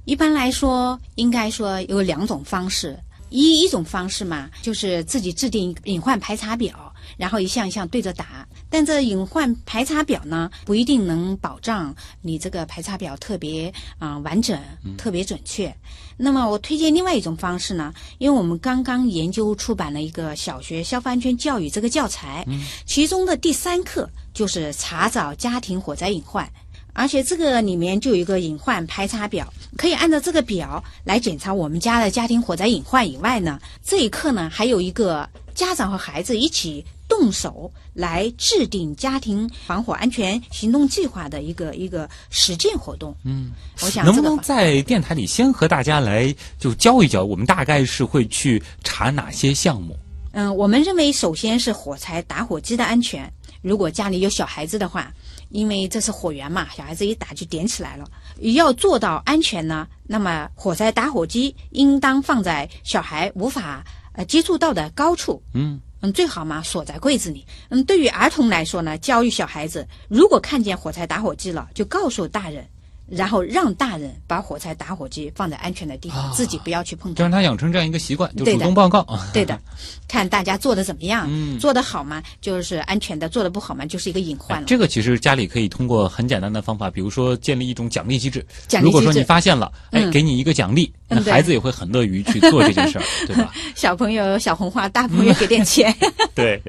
[0.06, 3.00] 一般来说，应该说有两种方式。
[3.30, 8.48] 一一种方式嘛，就是自己制定隐患排查表，然后一项一项对着打。
[8.70, 14.60] 但这隐患排查表呢，不一定能保障你这个排查表特别啊、完整、
[15.00, 15.76] 特别准确。
[16.18, 22.45] 那么我推荐另外一种方式呢，因为我们刚刚研究出版了一个小学消防安全教育这个教材，
[22.86, 26.49] 其中的第三课就是查找家庭火灾隐患。
[26.95, 43.16] 而且这个里面就有一个隐患排查表，可以按照这个表来检查我们家的家庭火灾隐患以外呢，这一课呢还有一个家长和孩子一起动手来制定家庭防火安全行动计划的一个一个实践活动。
[43.24, 43.51] 嗯，
[43.82, 49.97] 我想能不能这个在电台里先和大家来就教一教，我们大概是会去查哪些项目？
[50.32, 53.32] 嗯，我们认为首先是火柴打火机的安全。
[53.62, 55.14] 如果家里有小孩子的话，
[55.49, 58.06] 因为这是火源嘛，小孩子一打就点起来了。
[58.39, 65.41] 要做到安全呢，那么火柴打火机应当放在小孩无法呃接触到的高处。
[65.54, 67.45] 嗯嗯，最好嘛锁在柜子里。
[67.70, 72.68] 嗯，对于儿童来说呢，教育小孩子，如果看见火柴打火机了，就告诉大人，
[73.10, 77.32] 然后让大人把火柴打火机放在安全的地方，啊自己不要去碰它就让。
[77.32, 79.06] 他养成这样一个习惯，就主动报告。
[79.34, 79.60] 对的，
[80.08, 84.66] 看大家做的怎么样，嗯做的好嘛，就是安全的；做的不好嘛，就是一个隐患了。
[84.68, 88.45] 这个其实家里可以通过很简单的方法，比如说建立一种奖励机制。
[88.68, 93.54] 奖励机制如果说你发现了，哎，嗯给你一个奖励，那孩子也会很乐于去做这件事儿， 对吧？
[93.76, 95.93] 小朋友小红花，大朋友给点钱。
[96.34, 96.62] 对，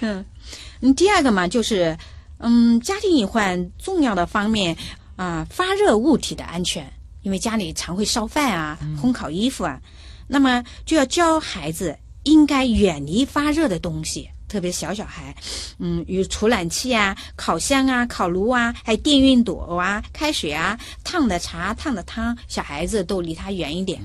[0.00, 0.24] 嗯，
[0.94, 1.96] 第二个嘛，就是
[2.38, 4.76] 嗯，家庭隐患重要的方面
[5.16, 6.90] 啊、发热物体的安全，
[7.22, 9.80] 因为家里常会烧饭啊、烘烤衣服啊，
[10.28, 14.28] 那么就要教孩子应该远离发热的东西。
[14.48, 15.34] 特别小小孩，
[15.80, 24.00] 嗯，与除暖器啊、烤箱啊、烤炉啊，还有电熨斗啊、开水啊、烫的茶、烫的汤，小孩子都离它远一点。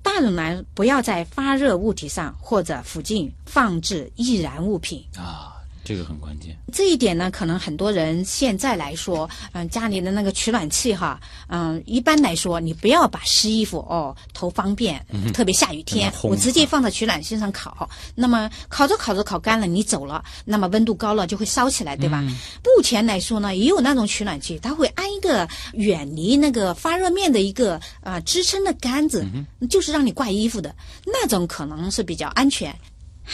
[0.00, 5.04] 大人呢，不要在发热物体上或者附近放置易燃物品。
[5.16, 5.51] 啊，
[5.84, 6.56] 这个很关键。
[6.72, 15.04] 这一点呢，可能很多人现在来说，嗯、家里的那个取暖器哈，嗯、一般来说，你不要把湿衣服哦投方便，
[15.34, 17.88] 特别下雨天我直接放在取暖器上烤。
[18.14, 22.22] 那么烤着烤着烤干了，你走了，那么温度高了就会烧起来，对吧？
[22.64, 29.26] 目前来说呢，也有那种取暖器，它会安一个远离那个发热面的一个呃支撑的杆子，
[29.68, 30.74] 就是让你挂衣服的
[31.04, 32.74] 那种，可能是比较安全。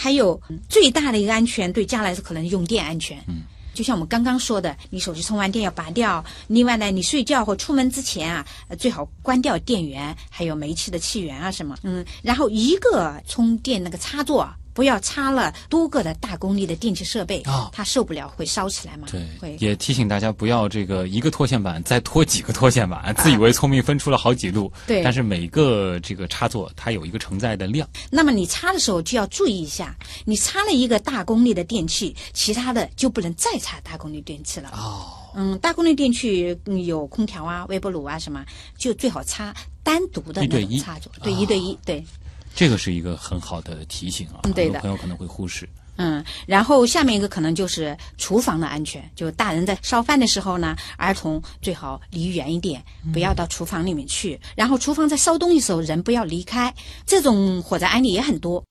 [0.01, 3.21] 还有嗯最大的一个安全，对家来说可能用电安全。
[3.27, 3.41] 嗯，
[3.73, 6.23] 就像我们刚刚说的，你手机充完电要拔掉。
[6.47, 11.75] 另外呢，你睡觉或出门之前啊，呃最好关掉电源，还有煤气的气源啊什么。
[11.83, 14.55] 嗯，然后一个充电那个插座啊。
[14.73, 19.07] 不要插了多个的大功率的电器设备，啊它受不了会烧起来嘛。
[19.11, 24.71] 对，会也提醒大家不要这个一个拖线板再拖几个拖线板， 自以为聪明分出了好几路。
[24.87, 27.87] 对但是每个这个插座它有一个承载的量。
[28.09, 29.95] 那么你插的时候就要注意一下，
[30.25, 34.69] 你插了一个大功率的电器，其他的就不能再插大功率电器了。
[34.73, 35.05] 哦，
[35.35, 38.45] 嗯，大功率电器嗯有空调啊、微波炉啊什么，
[38.77, 39.53] 就最好插
[39.83, 42.03] 单独的那一对一种插座，对，啊一对一，对。
[42.55, 45.67] 这个是一个很好的提醒啊，嗯对的很多朋友可能会忽视。
[46.01, 52.81] 嗯，然后下面一个可能就是厨房的安全，就大人在烧饭的时候呢，儿童最好离远一点，
[53.11, 54.39] 不要到厨房里面去。
[54.55, 56.73] 然后厨房在烧东西的时候，人不要离开。
[57.05, 58.63] 这种火灾案例也很多。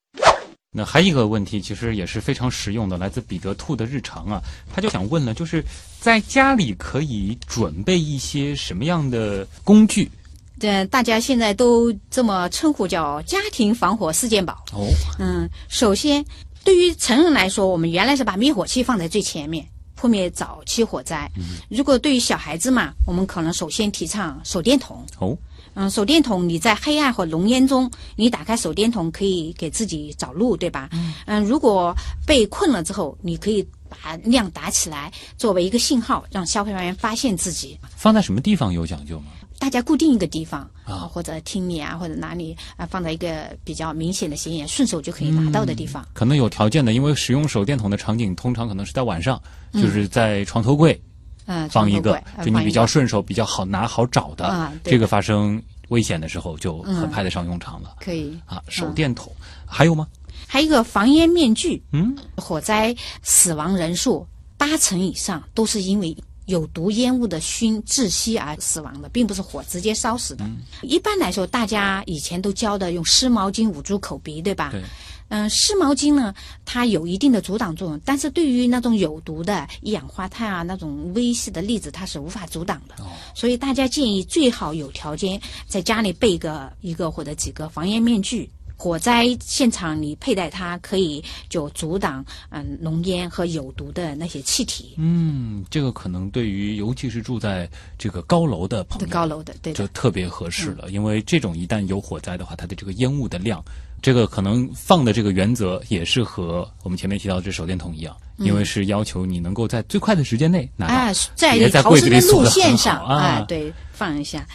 [0.70, 4.40] 那还有一个问题，其实也是非常实用的，来自彼得兔的日常啊，
[4.74, 5.62] 他就想问了，就是
[6.00, 10.10] 在家里可以准备一些什么样的工具？
[10.58, 14.64] 这大家现在都这么称呼叫家庭防火四件宝。
[14.72, 14.86] 哦，
[15.18, 16.24] 嗯，首先
[16.64, 21.30] 对于成人来说，我们原来是把灭火器放在最前面，扑灭早期火灾。
[21.36, 25.04] 嗯如果对于小孩子嘛，我们可能首先提倡手电筒。
[25.18, 25.36] 哦，
[25.74, 30.88] 嗯，手电筒你在黑暗或浓烟中，你打开手电筒可以给自己找路，对吧？
[31.26, 31.94] 嗯，如果
[32.26, 37.78] 被困了之后，你可以把亮打起来，作为一个信号，让消防员发现自己。
[37.96, 39.26] 放在什么地方有讲究吗？
[39.58, 46.06] 大家固定一个地方啊或者厅里啊，或者哪里啊，放在一个比较明显的显眼、顺手就可以拿到的地方。
[46.12, 49.40] 可能有条件的，因为使用手电筒的场景通常可能是在晚上，
[49.74, 51.00] 就是在床头柜
[51.46, 54.46] 嗯，放一个就你比较顺手、比较好拿、好找的。
[54.46, 57.96] 啊这个发生危险的时候就很嗯派得上用场了。
[58.00, 58.38] 可以。
[58.46, 59.32] 啊，手电筒、
[59.66, 60.06] 还有吗？
[60.46, 66.16] 还有一个防烟面具，嗯，火灾死亡人数八成以上都是因为
[66.48, 70.44] 有毒烟雾的熏窒息而死亡的，并不是火直接烧死的。
[70.46, 74.70] 嗯一般来说，大家以前都教的用湿毛巾捂住口鼻，对吧？
[74.72, 74.82] 对。
[75.30, 76.34] 嗯，湿毛巾呢，
[76.64, 82.94] 它有一定的阻挡作用，但是对于那种有毒的一氧化碳啊那种微细的粒子，它是无法阻挡的。
[83.04, 88.50] 哦所以大家建议最好有条件在家里备个一个或者几个防烟面具。
[88.78, 94.94] 火灾现场你佩戴它，可以就阻挡嗯浓烟和有毒的那些气体。
[94.96, 97.68] 嗯，这个可能对于尤其是住在
[97.98, 103.62] 这个高楼的朋友，对高楼的，对的，就特别合适了，因为这种一旦有火灾的话，它的这个烟雾的量，
[104.00, 114.46] 这个可能放的这个原则也是和我们前面提到的这手电筒一样，因为是要求你能够在最快的时间内拿到，哎，在别在逃生的柜子里锁路线上，好啊哎，对，放一下。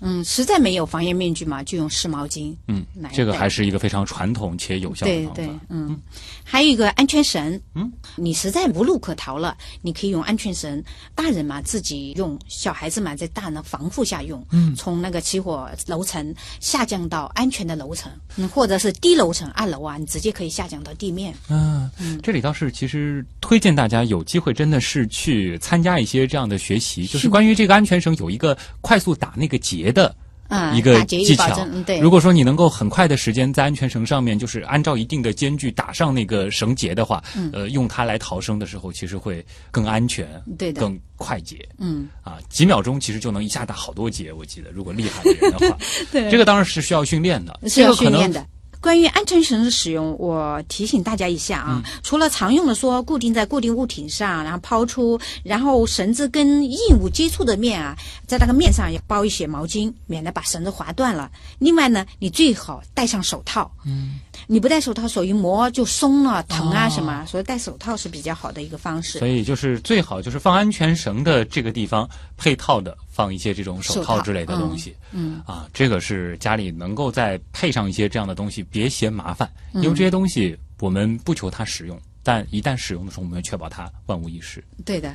[0.00, 2.54] 嗯实在没有防烟面具嘛，就用湿毛巾。
[2.68, 5.34] 嗯来，这个还是一个非常传统且有效的方法。
[5.34, 5.98] 对对，嗯，
[6.44, 10.82] 还有一个安全绳，嗯，你实在无路可逃了，你可以用安全绳。
[11.14, 21.34] 大人嘛自己用，小孩子嘛在大人防护下用，嗯，从那个起火楼层下降到安全的楼层，嗯，或者是低楼层二楼啊，你直接可以下降到地面。
[21.48, 21.90] 嗯，
[22.22, 30.14] 这里倒是其实推荐大家有机会真的是去参加一些这样的学习，就是关于这个安全绳有一个快速打那个结的。
[30.48, 40.26] 啊，一个技巧，嗯，对，如果说你能够很快的时间在安全绳上面，就是按照一定的间距打上那个绳结的话，嗯呃，用它来逃生的时候，其实会更安全，
[40.58, 41.56] 对的更快捷。
[41.78, 45.78] 嗯，啊，几秒钟其实就能一下打好多结，我记得，如果厉害的人的话，
[46.10, 48.44] 对这个当然是需要训练的，是要这个可能训练的。
[48.80, 57.94] 关于安全绳的使用，我提醒大家一下啊，除了常用的说固定在固定物体上，然后抛出，然后绳子跟硬物接触的面啊，
[58.26, 61.30] 在那个面上要包一些毛巾，免得把绳子划断了。
[61.58, 69.18] 另外呢，你最好戴上手套，嗯，你不戴手套，手一磨就松了，疼啊什么，所以戴手套是比较好的一个方式。
[69.18, 69.28] 所。
[69.28, 79.82] 以就是最好就是放安全绳的这个地方配套的放一些这种手手套套之类的东西，嗯啊，这个是家里能够再配上一些这样的东西，别嫌麻烦，嗯。
[79.82, 84.62] 因为这些东西我们不求它使用，但一旦使用的时候，我们要确保它万无一失。
[84.84, 85.14] 对的，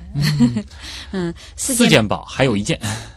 [1.11, 2.79] 嗯， 四件宝还有一件，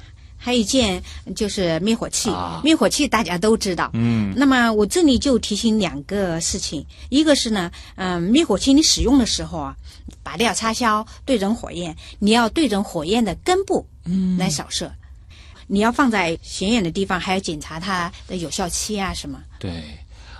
[0.48, 1.02] 还有一件
[1.36, 2.62] 就是灭火器，啊。
[2.64, 3.90] 灭火器大家都知道。
[3.92, 9.76] 嗯，那么我这里就提醒两个事情，一个是呢，嗯、灭火器你使用的时候啊，
[10.22, 14.90] 拔掉插销，对准火焰，你要对准火焰的根部，嗯，来扫射。
[15.66, 19.38] 你要放在显眼的地方，还要检查它的有效期啊什么。
[19.58, 19.82] 对，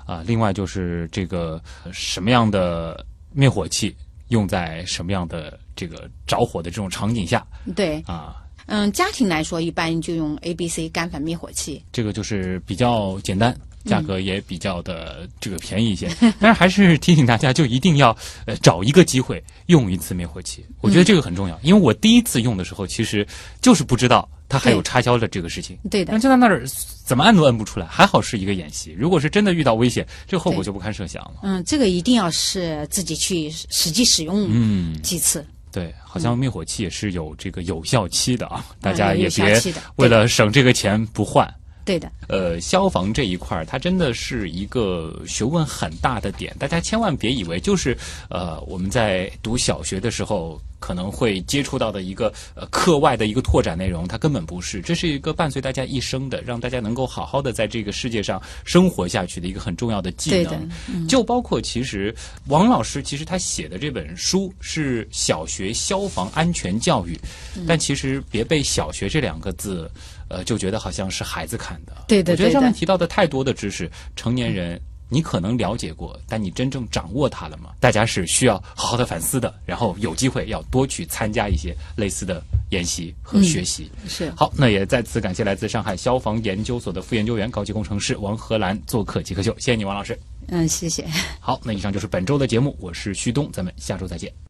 [0.07, 3.95] 啊，另外就是这个呃什么样的灭火器
[4.29, 7.47] 用在什么样的这个着火的这种场景下。
[7.77, 8.37] 对，啊，
[8.69, 11.83] 嗯，家庭来说一般就用 A、B、C 干粉灭火器。
[11.93, 13.51] 这个就是比较简单。
[13.51, 18.15] 嗯价格也比较的这个便宜一些，但是还是提醒大家，就一定要
[18.45, 20.63] 呃找一个机会用一次灭火器。
[20.83, 23.27] 我觉得这个很重要，因为我第一次用的时候，其实
[23.63, 25.79] 就是不知道它还有插销的这个事情。
[25.91, 26.67] 对的那，就在那儿
[27.07, 28.95] 怎么按都按不出来，还好是一个演习。
[28.99, 31.37] 如果是真的遇到危险，这个后果就不堪设想了。
[31.45, 35.47] 嗯，这个一定要是自己去实际使用嗯，几次。
[35.73, 39.61] 对，好像灭火器也是有这个有效期的啊，大家也别
[39.97, 41.53] 为了省这个钱不换。
[41.89, 47.97] 对的，呃，消防这一块儿，它真的是一个学问很大的点，大家千万别以为就是
[48.29, 60.69] 呃我们在读小学的时候可能会接触到的一个呃课外的一个拓展内容，它根本不是，这是一个伴随大家一生的，让大家能够好好的在这个世界上生活下去的一个很重要的技对能。
[60.69, 62.15] 的就包括其实
[62.49, 67.19] 王老师其实他写的这本书是小学消防安全教育，
[67.57, 67.65] 嗯。
[67.67, 69.91] 但其实别被“小学”这两个字，
[70.29, 71.93] 呃，就觉得好像是孩子看的。
[72.07, 77.71] 对的我觉得上面提到的太多的知识，成年人你可能了解过，但你真正掌握它了吗？
[77.81, 83.91] 大家是需要好好的反思的，然后有机会要多去参加一些类似的研习和学习。
[84.07, 90.19] 是好，那也再次感谢来自上海消防研究所的副研究员、高级工程师王荷兰做客极客秀，谢谢你，王老师。
[90.49, 91.07] 嗯，谢谢。
[91.41, 94.48] 好，那以上就是本周的节目，我是旭东，咱们下周再见。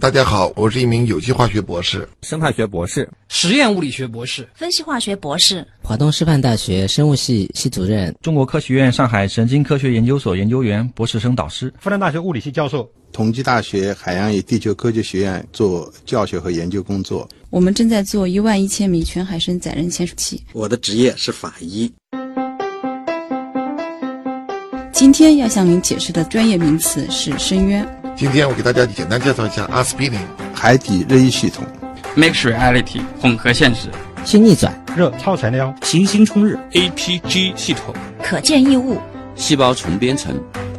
[0.00, 2.08] 大家好，我是一名有机化学博士。
[2.22, 17.28] 生态学博士，实验物理学博士，分析化学博士，华东师范大学生物系系主任，中国科学院上海神经科学研究所研究员、博士生导师，复旦大学物理系教授，同济大学海洋与地球科学学院做教学和研究工作。
[17.50, 20.40] 我们正在做一万一千米全海深载人潜水器。
[20.52, 21.92] 我的职业是法医。
[24.92, 27.97] 今天要向您解释的专业名词是深渊。
[28.18, 30.18] 今天我给大家简单介绍一下 RSPinning
[30.52, 31.64] 海底热一系统
[32.16, 33.90] ，Mixed Reality 混合现实，
[34.24, 36.58] 新逆转热超材料，行星冲日。
[36.72, 39.00] APG 系统，可见异物，
[39.36, 40.34] 细胞重编程，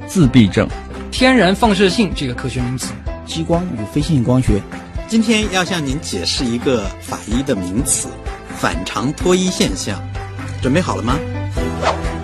[0.05, 0.67] 自闭症，
[1.11, 2.91] 天然放射性这个科学名词，
[3.25, 4.61] 激光与非线性光学。
[5.07, 8.09] 今天要向您解释一个法医的名词——
[8.59, 9.97] 反常脱衣现象，
[10.61, 11.17] 准备好了吗？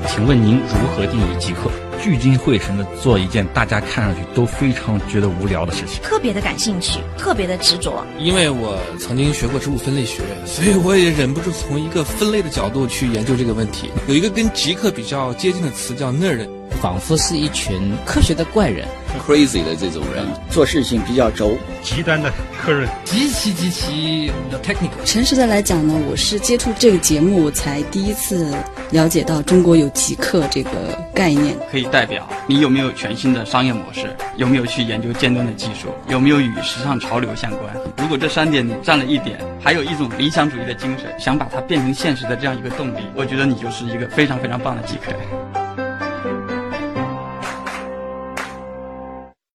[0.09, 1.71] 请问您如何定义极客？
[2.01, 8.05] 聚精会神的做一件大家看上去都非常觉得无聊的事情，特别的感兴趣，特别的执着。
[8.19, 13.89] 因为我曾经学过植物分类学，所以我也忍不住从一个分类的角度去研究这个问题。
[14.07, 16.47] 有一个跟极客比较接近的词叫 nerd，
[16.81, 18.85] 仿佛是一群科学的怪人
[19.25, 25.03] ，crazy 的这种人，做事情比较轴，极端的客人，极其极其的 technical。
[25.05, 28.53] 诚实的来讲呢，我是接触这个节目才第一次
[28.91, 30.71] 了解到中国有极客这个
[31.13, 37.75] 概念，可以代表你有没有全新的商业模式，有没有去研究尖端的技术，有没有与时尚潮流相关。
[37.97, 45.64] 如果这三点你占了一点，还有一种理想主义的精神，想把它变成现实的这样一个动力，我觉得你就是一个非常非常棒的极客。